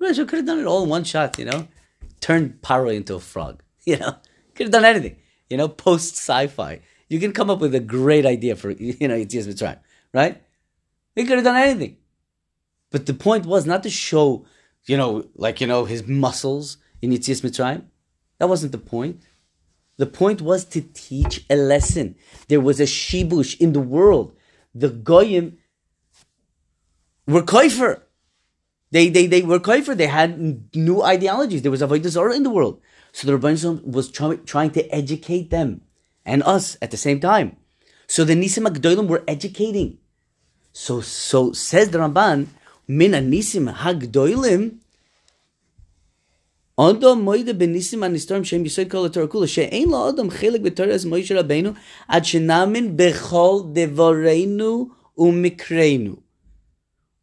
Rabban 0.00 0.28
could 0.28 0.38
have 0.38 0.46
done 0.46 0.60
it 0.60 0.66
all 0.66 0.84
in 0.84 0.88
one 0.88 1.04
shot, 1.04 1.38
you 1.38 1.44
know? 1.44 1.68
Turned 2.20 2.60
Paro 2.62 2.94
into 2.94 3.14
a 3.14 3.20
frog, 3.20 3.62
you 3.84 3.96
know? 3.96 4.16
Could 4.54 4.66
have 4.66 4.72
done 4.72 4.84
anything, 4.84 5.16
you 5.48 5.56
know, 5.56 5.68
post 5.68 6.14
sci 6.14 6.46
fi 6.48 6.80
you 7.12 7.20
can 7.20 7.32
come 7.32 7.50
up 7.50 7.60
with 7.60 7.74
a 7.74 7.80
great 7.80 8.24
idea 8.24 8.56
for 8.56 8.70
you 8.70 9.06
know 9.06 9.14
Yitzias 9.14 9.46
Mitzrayim, 9.46 9.78
right? 10.14 10.42
He 11.14 11.24
could 11.24 11.36
have 11.36 11.44
done 11.44 11.56
anything, 11.56 11.98
but 12.90 13.04
the 13.04 13.12
point 13.12 13.44
was 13.44 13.66
not 13.66 13.82
to 13.82 13.90
show, 13.90 14.46
you 14.86 14.96
know, 14.96 15.28
like 15.34 15.60
you 15.60 15.66
know 15.66 15.84
his 15.84 16.06
muscles 16.06 16.78
in 17.02 17.10
Yitzias 17.10 17.42
Mitzrayim. 17.42 17.84
That 18.38 18.48
wasn't 18.48 18.72
the 18.72 18.78
point. 18.78 19.20
The 19.98 20.06
point 20.06 20.40
was 20.40 20.64
to 20.66 20.80
teach 20.80 21.44
a 21.50 21.54
lesson. 21.54 22.16
There 22.48 22.62
was 22.62 22.80
a 22.80 22.84
shibush 22.84 23.60
in 23.60 23.74
the 23.74 23.80
world. 23.80 24.34
The 24.74 24.88
goyim 24.88 25.58
were 27.26 27.42
koifer. 27.42 28.02
They, 28.90 29.08
they, 29.08 29.26
they 29.26 29.42
were 29.42 29.58
koifer. 29.58 29.96
They 29.96 30.06
had 30.06 30.74
new 30.74 31.02
ideologies. 31.02 31.62
There 31.62 31.70
was 31.70 31.82
avodah 31.82 32.08
zarah 32.08 32.34
in 32.34 32.42
the 32.42 32.50
world. 32.50 32.80
So 33.12 33.26
the 33.26 33.38
Rebbeinu 33.38 33.84
was 33.84 34.10
try, 34.10 34.36
trying 34.36 34.70
to 34.72 34.88
educate 34.94 35.50
them 35.50 35.82
and 36.24 36.42
us 36.42 36.76
at 36.80 36.90
the 36.90 36.96
same 36.96 37.20
time. 37.20 37.56
So 38.06 38.24
the 38.24 38.34
Nisim 38.34 38.66
Hagdolim 38.66 39.08
were 39.08 39.24
educating. 39.28 39.98
So 40.72 41.00
so 41.00 41.52
says 41.52 41.90
the 41.90 41.98
Ramban, 41.98 42.46
Min 42.88 43.12
Nisim 43.12 43.72
Hagdolim. 43.74 44.78
Ondo 46.82 47.14
moide 47.14 47.52
benisim 47.56 48.02
shem 48.44 48.88
kol 48.88 49.08
ator 49.08 49.28
kula 49.28 49.48
she'ein 49.48 49.94
adam 49.94 50.28
b'toras 50.28 51.06
Moshe 51.06 51.30
Rabbeinu 51.40 51.76
ad 52.08 52.24
shenamin 52.24 52.96
umikreinu. 55.16 56.22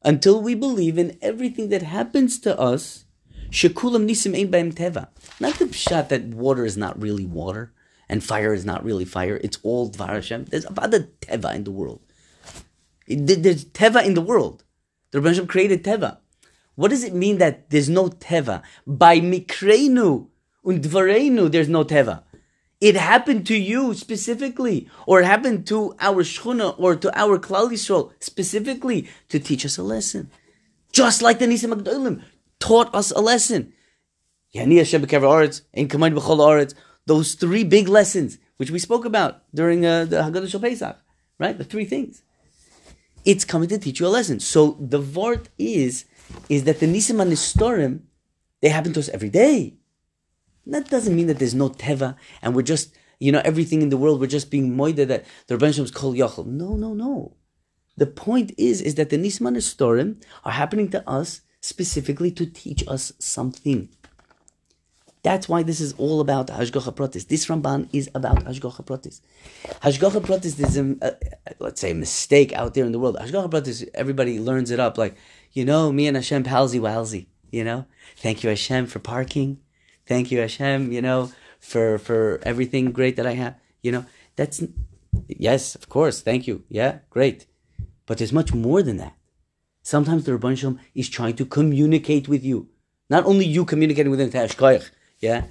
Until 0.01 0.42
we 0.42 0.56
believe 0.56 0.98
in 0.98 1.18
everything 1.22 1.68
that 1.68 1.82
happens 1.82 2.39
to 2.39 2.58
us, 2.58 3.04
shekulam 3.50 4.08
nisim 4.08 4.34
ein 4.34 4.50
b'em 4.50 4.74
teva. 4.74 5.10
Not 5.42 5.56
the 5.56 5.66
pshat 5.66 6.08
that 6.08 6.24
water 6.28 6.63
is 6.63 6.78
not 6.78 7.01
really 7.01 7.25
water 7.25 7.74
and 8.08 8.24
fire 8.24 8.54
is 8.54 8.63
not 8.63 8.86
really 8.86 9.04
fire. 9.04 9.42
It's 9.44 9.60
all 9.62 9.89
Dvar 9.89 10.13
Hashem. 10.13 10.46
There's 10.46 10.63
the 10.63 11.10
Teva 11.20 11.54
in 11.54 11.66
the 11.66 11.72
world. 11.72 12.00
There's 13.08 13.66
Teva 13.66 14.06
in 14.06 14.13
the 14.13 14.22
world. 14.22 14.63
The 15.12 15.20
Rebbe 15.20 15.46
created 15.48 15.84
Teva. 15.84 16.20
What 16.79 16.91
does 16.91 17.03
it 17.03 17.13
mean 17.13 17.39
that 17.39 17.69
there's 17.71 17.89
no 17.89 18.07
Teva? 18.07 18.63
By 18.88 19.19
Mikreinu 19.19 20.27
und 20.63 20.81
Dvareinu, 20.81 21.51
there's 21.51 21.67
no 21.67 21.83
Teva. 21.83 22.24
It 22.79 22.95
happened 22.95 23.45
to 23.48 23.55
you 23.57 23.93
specifically, 23.93 24.88
or 25.05 25.19
it 25.19 25.25
happened 25.25 25.67
to 25.67 25.93
our 26.00 26.24
Shchuna, 26.24 26.79
or 26.79 26.95
to 26.95 27.12
our 27.19 27.38
Klal 27.38 27.69
Yisrael 27.69 28.13
specifically 28.21 29.09
to 29.27 29.39
teach 29.41 29.65
us 29.65 29.77
a 29.77 29.83
lesson. 29.83 30.31
Just 30.93 31.21
like 31.21 31.39
the 31.39 31.48
Nisim 31.48 31.74
Agdolim 31.74 32.24
taught 32.59 32.95
us 32.95 33.12
a 33.12 33.19
lesson. 33.19 33.74
Those 37.05 37.33
three 37.33 37.63
big 37.65 37.89
lessons, 37.89 38.38
which 38.55 38.71
we 38.71 38.79
spoke 38.79 39.03
about 39.03 39.43
during 39.53 39.86
uh, 39.86 40.05
the 40.05 40.15
Haggadah 40.21 40.48
Shal 40.48 40.62
Pesach, 40.62 40.98
right? 41.38 41.57
The 41.57 41.65
three 41.65 41.83
things. 41.83 42.21
It's 43.25 43.43
coming 43.43 43.67
to 43.67 43.77
teach 43.77 44.00
you 44.00 44.07
a 44.07 44.15
lesson. 44.15 44.39
So 44.39 44.77
the 44.79 45.00
vort 45.00 45.50
is, 45.57 46.05
is 46.50 46.63
that 46.65 46.79
the 46.79 46.86
Nisim 46.86 47.15
Anistorim, 47.15 48.01
they 48.62 48.69
happen 48.69 48.93
to 48.93 49.00
us 49.00 49.09
every 49.09 49.29
day. 49.29 49.75
That 50.65 50.89
doesn't 50.89 51.15
mean 51.15 51.27
that 51.27 51.39
there's 51.39 51.55
no 51.55 51.69
teva 51.69 52.15
and 52.41 52.55
we're 52.55 52.62
just, 52.62 52.95
you 53.19 53.31
know, 53.31 53.41
everything 53.43 53.81
in 53.81 53.89
the 53.89 53.98
world, 53.98 54.19
we're 54.19 54.27
just 54.27 54.51
being 54.51 54.75
moida 54.75 55.07
that 55.07 55.25
the 55.48 55.55
Rebbe 55.55 55.67
is 55.67 55.91
called 55.91 56.15
Yachal. 56.15 56.45
No, 56.45 56.75
no, 56.75 56.93
no. 56.93 57.36
The 57.98 58.05
point 58.05 58.51
is, 58.57 58.81
is 58.81 58.95
that 58.95 59.09
the 59.09 59.17
Nisim 59.17 59.41
Anistorim 59.41 60.24
are 60.45 60.51
happening 60.51 60.89
to 60.91 61.07
us 61.09 61.41
specifically 61.62 62.31
to 62.31 62.45
teach 62.45 62.83
us 62.88 63.12
something. 63.19 63.89
That's 65.21 65.50
why 65.50 65.63
this 65.63 65.81
is 65.81 65.93
all 65.93 66.21
about 66.21 66.48
Hashgacha 66.48 66.95
Pratis. 66.95 67.27
This 67.27 67.48
Ramban 67.48 67.89
is 67.91 68.09
about 68.15 68.45
Hashgacha 68.45 68.86
Pratis. 68.86 69.19
Hashgacha 69.81 70.21
Pratis 70.21 70.57
is, 70.57 70.77
a, 70.77 71.17
let's 71.59 71.81
say, 71.81 71.91
a 71.91 71.95
mistake 71.95 72.53
out 72.53 72.74
there 72.74 72.86
in 72.86 72.93
the 72.93 73.00
world. 73.00 73.17
Hashgacha 73.19 73.50
Pratis, 73.50 73.86
everybody 73.93 74.39
learns 74.39 74.71
it 74.71 74.79
up 74.79 74.98
like, 74.98 75.17
you 75.51 75.65
know, 75.65 75.91
me 75.91 76.08
and 76.08 76.15
Hashem 76.15 76.44
palsy 76.44 76.79
walsy, 76.79 77.27
you 77.51 77.63
know? 77.63 77.86
Thank 78.18 78.44
you, 78.44 78.50
Hashem, 78.50 78.88
for 78.88 79.00
parking. 79.00 79.60
Thank 80.06 80.32
you, 80.32 80.39
Hashem, 80.39 80.91
you 80.91 81.01
know, 81.01 81.32
for, 81.60 81.98
for 81.98 82.39
everything 82.44 82.91
great 82.91 83.15
that 83.15 83.27
I 83.27 83.34
have. 83.34 83.56
You 83.82 83.91
know, 83.91 84.06
that's, 84.36 84.63
yes, 85.27 85.75
of 85.75 85.89
course, 85.89 86.22
thank 86.22 86.48
you. 86.48 86.63
Yeah, 86.70 87.00
great. 87.10 87.46
But 88.06 88.18
there's 88.18 88.34
much 88.34 88.53
more 88.53 88.82
than 88.82 88.98
that. 88.98 89.15
Sometimes 89.84 90.25
the 90.25 90.34
Rabban 90.34 90.58
Shalom 90.58 90.79
is 90.94 91.10
trying 91.10 91.36
to 91.38 91.46
communicate 91.46 92.27
with 92.27 92.44
you. 92.44 92.70
Not 93.10 93.25
only 93.25 93.46
you 93.46 93.65
communicating 93.65 94.12
with 94.12 94.20
him, 94.20 94.82
yeah. 95.20 95.46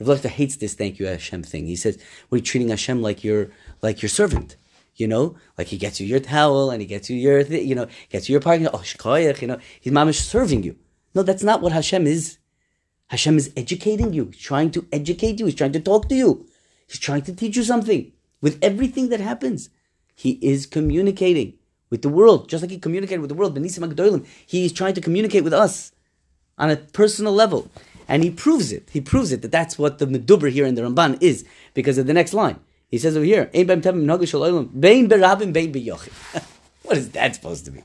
Rav 0.00 0.22
hates 0.22 0.56
this 0.56 0.74
thank 0.74 0.98
you 0.98 1.06
Hashem 1.06 1.44
thing. 1.44 1.66
He 1.66 1.76
says, 1.76 1.98
"We're 2.28 2.42
treating 2.42 2.68
Hashem 2.68 3.00
like 3.00 3.24
your 3.24 3.50
like 3.80 4.02
your 4.02 4.08
servant." 4.08 4.56
You 4.96 5.08
know, 5.08 5.36
like 5.58 5.68
he 5.68 5.76
gets 5.76 6.00
you 6.00 6.06
your 6.06 6.20
towel 6.20 6.70
and 6.70 6.80
he 6.80 6.86
gets 6.86 7.10
you 7.10 7.16
your, 7.16 7.40
you 7.40 7.74
know, 7.74 7.88
gets 8.10 8.28
you 8.28 8.34
your 8.34 8.40
parking. 8.40 8.68
Oh, 8.68 8.78
shkoyach, 8.78 9.40
you 9.42 9.48
know, 9.48 9.58
he's 9.80 9.92
is 9.92 10.24
serving 10.24 10.62
you. 10.62 10.76
No, 11.14 11.22
that's 11.22 11.42
not 11.42 11.60
what 11.60 11.72
Hashem 11.72 12.06
is. 12.06 12.38
Hashem 13.08 13.36
is 13.36 13.52
educating 13.56 14.12
you. 14.12 14.26
He's 14.26 14.38
trying 14.38 14.70
to 14.72 14.86
educate 14.92 15.38
you. 15.40 15.46
He's 15.46 15.54
trying 15.54 15.72
to 15.72 15.80
talk 15.80 16.08
to 16.08 16.14
you. 16.14 16.46
He's 16.86 16.98
trying 16.98 17.22
to 17.22 17.34
teach 17.34 17.56
you 17.56 17.64
something. 17.64 18.12
With 18.40 18.58
everything 18.62 19.08
that 19.08 19.20
happens, 19.20 19.70
he 20.14 20.38
is 20.42 20.66
communicating 20.66 21.54
with 21.90 22.02
the 22.02 22.08
world, 22.08 22.48
just 22.48 22.62
like 22.62 22.70
he 22.70 22.78
communicated 22.78 23.20
with 23.20 23.30
the 23.30 23.34
world. 23.34 23.56
He 24.46 24.64
is 24.64 24.72
trying 24.72 24.94
to 24.94 25.00
communicate 25.00 25.44
with 25.44 25.54
us 25.54 25.92
on 26.58 26.70
a 26.70 26.76
personal 26.76 27.32
level. 27.32 27.70
And 28.06 28.22
he 28.22 28.30
proves 28.30 28.70
it. 28.70 28.88
He 28.92 29.00
proves 29.00 29.32
it 29.32 29.42
that 29.42 29.52
that's 29.52 29.78
what 29.78 29.98
the 29.98 30.06
Meduber 30.06 30.50
here 30.50 30.66
in 30.66 30.74
the 30.74 30.82
Ramban 30.82 31.18
is 31.22 31.44
because 31.72 31.96
of 31.98 32.06
the 32.06 32.12
next 32.12 32.34
line. 32.34 32.60
He 32.94 32.98
says 32.98 33.16
over 33.16 33.26
here, 33.26 33.50
what 33.52 33.66
is 36.96 37.10
that 37.10 37.34
supposed 37.34 37.64
to 37.64 37.72
be? 37.72 37.82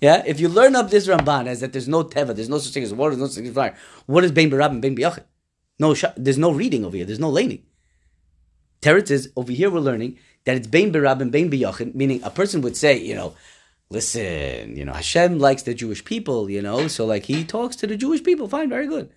Yeah, 0.00 0.24
if 0.26 0.40
you 0.40 0.48
learn 0.48 0.74
up 0.74 0.90
this 0.90 1.06
Ramban 1.06 1.46
as 1.46 1.60
that 1.60 1.72
there's 1.72 1.86
no 1.86 2.02
teva, 2.02 2.34
there's 2.34 2.48
no 2.48 2.58
such 2.58 2.74
thing 2.74 2.82
as 2.82 2.92
water, 2.92 3.14
there's 3.14 3.20
no 3.20 3.28
such 3.28 3.36
thing 3.36 3.46
as 3.46 3.54
fire. 3.54 3.76
What 4.06 4.24
is 4.24 4.32
bein 4.32 4.50
berabim, 4.50 4.80
bein 4.80 4.96
biyachid? 4.96 5.22
No, 5.78 5.94
there's 6.16 6.38
no 6.38 6.50
reading 6.50 6.84
over 6.84 6.96
here. 6.96 7.06
There's 7.06 7.20
no 7.20 7.30
laning. 7.30 7.62
Teretz 8.82 9.12
is 9.12 9.30
over 9.36 9.52
here. 9.52 9.70
We're 9.70 9.78
learning 9.78 10.18
that 10.44 10.56
it's 10.56 10.66
bein 10.66 10.92
berabim, 10.92 11.30
bein 11.30 11.48
biyachid, 11.48 11.94
meaning 11.94 12.20
a 12.24 12.30
person 12.30 12.62
would 12.62 12.76
say, 12.76 12.98
you 12.98 13.14
know, 13.14 13.34
listen, 13.90 14.76
you 14.76 14.84
know, 14.84 14.94
Hashem 14.94 15.38
likes 15.38 15.62
the 15.62 15.72
Jewish 15.72 16.04
people, 16.04 16.50
you 16.50 16.62
know, 16.62 16.88
so 16.88 17.06
like 17.06 17.26
he 17.26 17.44
talks 17.44 17.76
to 17.76 17.86
the 17.86 17.96
Jewish 17.96 18.24
people, 18.24 18.48
fine, 18.48 18.70
very 18.70 18.88
good. 18.88 19.12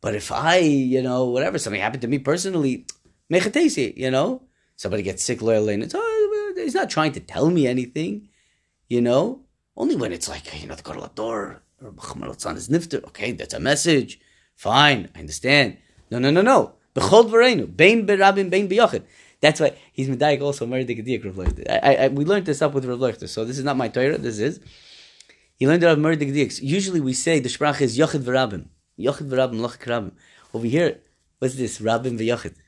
But 0.00 0.14
if 0.14 0.30
I, 0.30 0.58
you 0.58 1.02
know, 1.02 1.24
whatever, 1.24 1.58
something 1.58 1.80
happened 1.80 2.02
to 2.02 2.08
me 2.08 2.20
personally, 2.20 2.86
mechatesi, 3.32 3.96
you 3.96 4.10
know, 4.10 4.42
somebody 4.76 5.02
gets 5.02 5.24
sick, 5.24 5.42
loyal, 5.42 5.68
and 5.68 5.82
it's, 5.82 5.94
oh, 5.96 6.52
he's 6.56 6.74
not 6.74 6.90
trying 6.90 7.12
to 7.12 7.20
tell 7.20 7.50
me 7.50 7.66
anything, 7.66 8.28
you 8.88 9.00
know, 9.00 9.42
only 9.76 9.96
when 9.96 10.12
it's 10.12 10.28
like, 10.28 10.60
you 10.60 10.68
know, 10.68 10.74
the 10.74 10.82
Gadol 10.82 11.04
Ador, 11.04 11.62
or 11.82 11.90
Bachman 11.92 12.30
is 12.30 12.68
Nifter, 12.68 13.04
okay, 13.04 13.32
that's 13.32 13.54
a 13.54 13.60
message, 13.60 14.20
fine, 14.54 15.08
I 15.14 15.20
understand. 15.20 15.78
No, 16.10 16.18
no, 16.18 16.30
no, 16.30 16.42
no. 16.42 16.74
Bechol 16.94 17.30
v'reinu, 17.30 17.74
bein 17.74 18.06
berabim, 18.06 18.50
bein 18.50 18.68
b'yochid. 18.68 19.02
That's 19.40 19.60
why 19.60 19.76
he's 19.92 20.08
medayik 20.08 20.40
also 20.40 20.66
married 20.66 20.88
the 20.88 21.66
I, 21.70 21.94
I, 21.94 22.08
we 22.08 22.24
learned 22.24 22.46
this 22.46 22.60
up 22.60 22.74
with 22.74 22.84
Rav 22.84 22.98
Lechter, 22.98 23.28
so 23.28 23.44
this 23.44 23.58
is 23.58 23.64
not 23.64 23.76
my 23.76 23.88
Torah. 23.88 24.18
This 24.18 24.40
is 24.40 24.58
he 25.56 25.66
learned 25.68 25.82
it 25.84 25.86
of 25.86 25.98
married 25.98 26.18
the 26.18 26.26
Gediyak. 26.30 26.60
Usually 26.60 27.00
we 27.00 27.12
say 27.12 27.38
the 27.38 27.48
sprach 27.48 27.80
is 27.80 27.96
Yochid 27.96 28.22
v'Rabim, 28.22 28.66
Yochid 28.98 29.28
v'Rabim, 29.28 29.60
Lochik 29.60 29.84
Rabim. 29.86 30.12
Over 30.52 30.66
here, 30.66 30.98
what's 31.38 31.54
this? 31.54 31.78
Rabim 31.78 32.18
v'Yochid. 32.18 32.54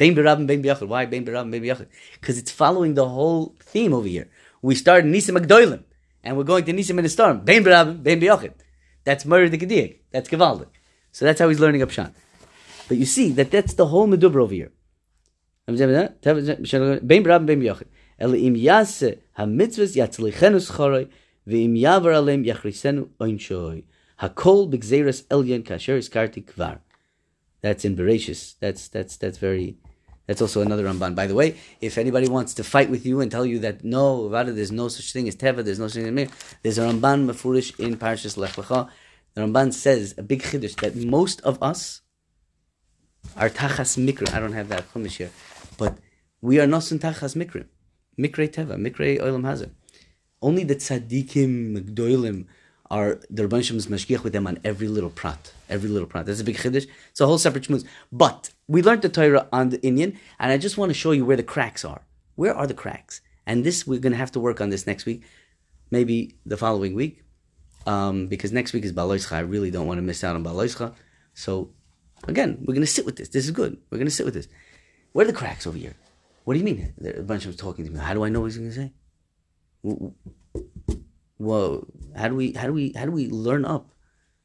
Birabim, 0.00 0.46
Biyachid. 0.48 0.88
Why 0.88 1.06
Birabim, 1.06 1.52
Biyachid? 1.52 1.86
Because 2.14 2.38
it's 2.38 2.50
following 2.50 2.94
the 2.94 3.08
whole 3.08 3.54
theme 3.60 3.92
over 3.92 4.08
here. 4.08 4.30
We 4.62 4.74
start 4.74 5.04
Nisim 5.04 5.38
Agdoilim, 5.38 5.84
and 6.24 6.36
we're 6.36 6.44
going 6.44 6.64
to 6.64 6.72
Nisim 6.72 6.98
in 6.98 7.04
the 7.04 7.08
storm. 7.08 7.44
Birabim, 7.44 8.02
Biyachid. 8.02 8.54
That's 9.04 9.24
murder 9.24 9.48
the 9.48 9.58
Kediyik. 9.58 9.98
That's 10.10 10.28
Gevaldik. 10.28 10.68
So 11.12 11.24
that's 11.24 11.40
how 11.40 11.48
he's 11.48 11.60
learning 11.60 11.82
Upshan. 11.82 12.12
But 12.88 12.96
you 12.96 13.06
see 13.06 13.30
that 13.32 13.50
that's 13.50 13.74
the 13.74 13.86
whole 13.86 14.08
Medubra 14.08 14.42
over 14.42 14.54
here. 14.54 14.72
Birabim, 15.68 16.16
Biyachid. 17.06 17.86
Yase 18.20 19.18
yatzlichenu 19.38 20.60
schoroi 20.60 21.08
yavar 21.46 22.44
yachrisenu 22.44 23.08
oinshoi. 23.18 23.84
Hakol 24.20 24.70
elyon 24.70 25.62
kvar. 25.64 26.80
That's 27.62 27.84
in 27.84 27.96
Bereshis. 27.96 28.54
That's, 28.60 28.88
that's, 28.88 29.16
that's 29.16 29.38
very... 29.38 29.76
That's 30.30 30.40
also 30.40 30.60
another 30.60 30.84
Ramban. 30.84 31.16
By 31.16 31.26
the 31.26 31.34
way, 31.34 31.56
if 31.80 31.98
anybody 31.98 32.28
wants 32.28 32.54
to 32.54 32.62
fight 32.62 32.88
with 32.88 33.04
you 33.04 33.20
and 33.20 33.32
tell 33.32 33.44
you 33.44 33.58
that 33.58 33.82
no, 33.82 34.28
Vada, 34.28 34.52
there's 34.52 34.70
no 34.70 34.86
such 34.86 35.12
thing 35.12 35.26
as 35.26 35.34
Teva, 35.34 35.64
there's 35.64 35.80
no 35.80 35.88
such 35.88 35.94
thing 35.94 36.06
as 36.06 36.12
Mir, 36.12 36.28
there's 36.62 36.78
a 36.78 36.82
Ramban 36.82 37.28
Mefurish 37.28 37.80
in 37.80 37.96
Parashas 37.96 38.36
Lech 38.36 38.52
Lecha. 38.52 38.88
The 39.34 39.40
Ramban 39.40 39.74
says, 39.74 40.14
a 40.16 40.22
big 40.22 40.44
chiddush, 40.44 40.76
that 40.82 40.94
most 40.94 41.40
of 41.40 41.60
us 41.60 42.02
are 43.36 43.50
Tachas 43.50 43.98
Mikra. 43.98 44.32
I 44.32 44.38
don't 44.38 44.52
have 44.52 44.68
that 44.68 44.88
chumash 44.92 45.16
here. 45.16 45.30
But 45.76 45.98
we 46.40 46.60
are 46.60 46.66
nosun 46.68 47.00
tachas 47.00 47.34
mikre, 47.34 47.66
mikre 48.16 48.48
teva, 48.48 48.76
mikre 48.76 49.20
oilam 49.20 49.42
hazeh. 49.42 49.70
Only 50.40 50.62
the 50.62 50.76
tzaddikim, 50.76 51.76
mgdoilim, 51.76 52.46
are 52.88 53.20
the 53.28 53.48
Rabban 53.48 53.64
Shem's 53.64 53.88
mashgiach 53.88 54.22
with 54.22 54.32
them 54.32 54.46
on 54.46 54.60
every 54.62 54.86
little 54.86 55.10
prat, 55.10 55.52
every 55.68 55.88
little 55.88 56.06
prat. 56.06 56.26
That's 56.26 56.40
a 56.40 56.44
big 56.44 56.56
chiddush. 56.56 56.86
It's 57.10 57.20
a 57.20 57.26
whole 57.26 57.38
separate 57.38 57.64
shmuz. 57.64 57.84
But 58.12 58.50
we 58.70 58.82
learned 58.82 59.02
the 59.02 59.08
Torah 59.08 59.48
on 59.52 59.70
the 59.70 59.82
Indian, 59.82 60.16
and 60.38 60.52
I 60.52 60.56
just 60.56 60.78
want 60.78 60.90
to 60.90 60.94
show 60.94 61.10
you 61.10 61.24
where 61.24 61.36
the 61.36 61.42
cracks 61.42 61.84
are. 61.84 62.02
Where 62.36 62.54
are 62.54 62.68
the 62.68 62.80
cracks? 62.82 63.20
And 63.44 63.64
this 63.64 63.84
we're 63.84 63.98
going 63.98 64.12
to 64.12 64.18
have 64.18 64.30
to 64.32 64.40
work 64.40 64.60
on 64.60 64.70
this 64.70 64.86
next 64.86 65.06
week, 65.06 65.24
maybe 65.90 66.36
the 66.46 66.56
following 66.56 66.94
week, 66.94 67.24
um, 67.84 68.28
because 68.28 68.52
next 68.52 68.72
week 68.72 68.84
is 68.84 68.92
Baloischa. 68.92 69.32
I 69.32 69.40
really 69.40 69.72
don't 69.72 69.88
want 69.88 69.98
to 69.98 70.02
miss 70.02 70.22
out 70.22 70.36
on 70.36 70.44
Baloischa. 70.44 70.94
So 71.34 71.70
again, 72.28 72.58
we're 72.60 72.74
going 72.74 72.86
to 72.86 72.96
sit 72.96 73.04
with 73.04 73.16
this. 73.16 73.30
This 73.30 73.44
is 73.44 73.50
good. 73.50 73.76
We're 73.90 73.98
going 73.98 74.06
to 74.06 74.14
sit 74.14 74.24
with 74.24 74.34
this. 74.34 74.46
Where 75.10 75.24
are 75.24 75.32
the 75.32 75.36
cracks 75.36 75.66
over 75.66 75.76
here? 75.76 75.96
What 76.44 76.54
do 76.54 76.60
you 76.60 76.64
mean? 76.64 76.94
A 77.04 77.22
bunch 77.22 77.46
of 77.46 77.56
them 77.56 77.58
talking 77.58 77.84
to 77.86 77.90
me. 77.90 77.98
How 77.98 78.14
do 78.14 78.22
I 78.24 78.28
know 78.28 78.40
what 78.42 78.52
he's 78.52 78.58
going 78.58 78.70
to 78.70 78.76
say? 78.76 78.92
Whoa! 81.38 81.88
How 82.16 82.28
do 82.28 82.36
we? 82.36 82.52
How 82.52 82.68
do 82.68 82.72
we? 82.72 82.92
How 82.94 83.04
do 83.04 83.10
we 83.10 83.28
learn 83.28 83.64
up? 83.64 83.90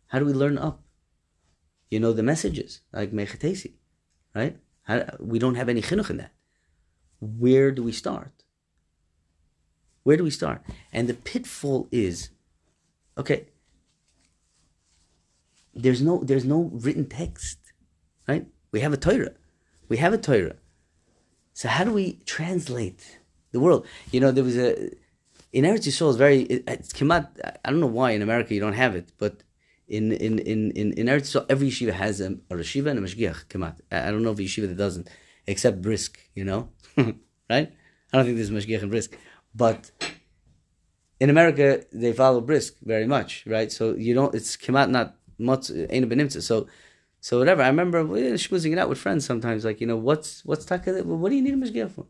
How 0.07 0.17
do 0.17 0.25
we 0.25 0.33
learn 0.33 0.57
up? 0.57 0.81
You 1.91 1.99
know 1.99 2.11
the 2.11 2.23
messages 2.23 2.81
like 2.91 3.11
mechatesi, 3.11 3.73
right? 4.35 4.57
How, 4.83 5.05
we 5.19 5.39
don't 5.39 5.55
have 5.55 5.69
any 5.69 5.81
chinuch 5.81 6.09
in 6.09 6.17
that. 6.17 6.31
Where 7.19 7.71
do 7.71 7.81
we 7.81 7.91
start? 7.91 8.43
Where 10.03 10.17
do 10.17 10.23
we 10.23 10.29
start? 10.29 10.61
And 10.93 11.07
the 11.09 11.15
pitfall 11.15 11.87
is, 11.91 12.29
okay. 13.17 13.47
There's 15.73 16.01
no 16.01 16.23
there's 16.23 16.45
no 16.45 16.69
written 16.73 17.05
text, 17.05 17.57
right? 18.27 18.45
We 18.71 18.79
have 18.81 18.93
a 18.93 18.97
Torah. 18.97 19.33
We 19.89 19.97
have 19.97 20.13
a 20.13 20.17
Torah. 20.17 20.55
So 21.53 21.67
how 21.67 21.83
do 21.83 21.91
we 21.91 22.21
translate 22.25 23.19
the 23.51 23.59
world? 23.59 23.85
You 24.11 24.19
know, 24.21 24.31
there 24.31 24.43
was 24.43 24.57
a 24.57 24.91
in 25.51 25.63
Eretz 25.65 25.87
Yisrael 25.87 26.09
is 26.11 26.17
very 26.17 26.41
it, 26.43 26.63
it's 26.67 26.93
kemat. 26.93 27.27
I 27.65 27.71
don't 27.71 27.79
know 27.79 27.87
why 27.87 28.11
in 28.11 28.21
America 28.21 28.53
you 28.53 28.61
don't 28.61 28.73
have 28.73 28.95
it, 28.95 29.11
but 29.17 29.43
in 29.87 30.11
in 30.11 30.39
in 30.39 30.71
in, 30.71 30.93
in 30.93 31.05
Eretz 31.07 31.27
Yisrael 31.29 31.45
every 31.49 31.69
yeshiva 31.69 31.93
has 31.93 32.21
a, 32.21 32.27
a 32.49 32.55
yeshiva 32.55 32.87
and 32.87 32.99
a 32.99 33.01
mashgiach 33.01 33.45
kemat. 33.45 33.79
I 33.91 34.11
don't 34.11 34.23
know 34.23 34.31
of 34.31 34.39
a 34.39 34.43
yeshiva 34.43 34.67
that 34.67 34.77
doesn't, 34.77 35.09
except 35.47 35.81
Brisk. 35.81 36.19
You 36.33 36.45
know, 36.45 36.69
right? 36.97 37.13
I 37.49 38.17
don't 38.17 38.25
think 38.25 38.37
there's 38.37 38.51
mashgiach 38.51 38.81
and 38.81 38.91
Brisk, 38.91 39.17
but 39.53 39.91
in 41.19 41.29
America 41.29 41.83
they 41.91 42.13
follow 42.13 42.41
Brisk 42.41 42.75
very 42.83 43.07
much, 43.07 43.45
right? 43.45 43.71
So 43.71 43.95
you 43.95 44.13
don't. 44.13 44.33
It's 44.33 44.57
kemat 44.57 44.89
not 44.89 45.15
much 45.37 45.69
ain't 45.71 46.05
a 46.05 46.07
benimtza. 46.07 46.41
So 46.41 46.67
so 47.21 47.39
whatever. 47.39 47.61
I 47.63 47.67
remember 47.67 48.03
schmoozing 48.03 48.71
it 48.71 48.77
out 48.77 48.89
with 48.89 48.97
friends 48.97 49.25
sometimes. 49.25 49.65
Like 49.65 49.81
you 49.81 49.87
know, 49.87 49.97
what's 49.97 50.45
what's 50.45 50.65
taka? 50.65 51.03
What 51.03 51.29
do 51.29 51.35
you 51.35 51.41
need 51.41 51.53
a 51.53 51.57
mishgiach 51.57 51.91
for? 51.91 52.05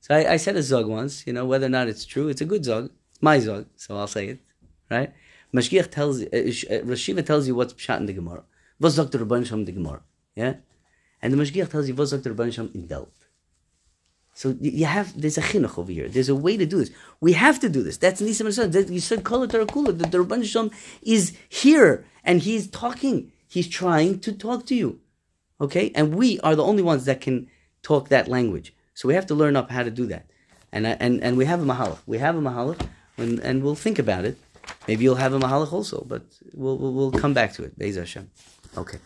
So 0.00 0.14
I, 0.14 0.34
I, 0.34 0.36
said 0.36 0.56
a 0.56 0.62
zog 0.62 0.86
once. 0.86 1.26
You 1.26 1.32
know, 1.32 1.44
whether 1.44 1.66
or 1.66 1.68
not 1.70 1.88
it's 1.88 2.04
true, 2.04 2.28
it's 2.28 2.40
a 2.40 2.44
good 2.44 2.64
zog. 2.64 2.90
It's 3.10 3.22
my 3.22 3.38
zog, 3.40 3.66
so 3.76 3.96
I'll 3.96 4.06
say 4.06 4.28
it. 4.28 4.40
Right? 4.90 5.12
Mashgiach 5.54 5.90
tells 5.90 6.22
uh, 6.22 6.26
uh, 6.26 6.82
Rashiva 6.92 7.24
tells 7.24 7.46
you 7.46 7.54
what's 7.54 7.72
pshat 7.74 7.98
in 7.98 8.06
the 8.06 8.12
Gemara. 8.12 8.44
What's 8.78 8.96
Dr. 8.96 9.18
Rabban 9.18 9.46
Shem 9.46 9.64
the 9.64 9.72
Gemara? 9.72 10.02
Yeah, 10.34 10.54
and 11.22 11.32
the 11.32 11.36
Mashgiach 11.36 11.70
tells 11.70 11.88
you 11.88 11.94
what's 11.94 12.10
Dr. 12.10 12.34
Rabban 12.34 12.52
Shem 12.52 12.70
in 12.74 12.86
Delft. 12.86 13.26
So 14.34 14.54
you 14.60 14.84
have 14.84 15.18
there's 15.18 15.38
a 15.38 15.42
chinuch 15.42 15.78
over 15.78 15.90
here. 15.90 16.08
There's 16.08 16.28
a 16.28 16.34
way 16.34 16.58
to 16.58 16.66
do 16.66 16.78
this. 16.78 16.90
We 17.20 17.32
have 17.32 17.58
to 17.60 17.70
do 17.70 17.82
this. 17.82 17.96
That's 17.96 18.20
Nisim 18.20 18.70
That 18.70 18.90
you 18.90 19.00
said 19.00 19.24
Kol 19.24 19.46
Tarakula. 19.46 19.96
The 19.98 20.18
Rabban 20.18 20.44
Shem 20.44 20.70
is 21.00 21.34
here 21.48 22.04
and 22.22 22.42
he's 22.42 22.68
talking. 22.68 23.32
He's 23.48 23.68
trying 23.68 24.20
to 24.20 24.32
talk 24.32 24.66
to 24.66 24.74
you. 24.74 25.00
Okay? 25.58 25.90
And 25.94 26.14
we 26.14 26.38
are 26.40 26.54
the 26.54 26.64
only 26.64 26.82
ones 26.82 27.06
that 27.06 27.22
can 27.22 27.48
talk 27.82 28.08
that 28.10 28.28
language. 28.28 28.74
So 28.92 29.08
we 29.08 29.14
have 29.14 29.26
to 29.26 29.34
learn 29.34 29.56
up 29.56 29.70
how 29.70 29.82
to 29.84 29.90
do 29.90 30.06
that. 30.06 30.26
And, 30.72 30.86
and, 30.86 31.22
and 31.22 31.36
we 31.38 31.44
have 31.46 31.62
a 31.62 31.64
mahalach. 31.64 32.00
We 32.06 32.18
have 32.18 32.36
a 32.36 32.40
mahalach, 32.40 32.86
and, 33.16 33.38
and 33.38 33.62
we'll 33.62 33.74
think 33.74 33.98
about 33.98 34.24
it. 34.24 34.36
Maybe 34.88 35.04
you'll 35.04 35.16
have 35.16 35.32
a 35.32 35.38
mahalach 35.38 35.72
also, 35.72 36.04
but 36.08 36.22
we'll, 36.54 36.78
we'll, 36.78 36.92
we'll 36.92 37.12
come 37.12 37.34
back 37.34 37.52
to 37.54 37.64
it. 37.64 37.78
Be'ez 37.78 37.96
Hashem. 37.96 38.30
Okay. 38.76 38.94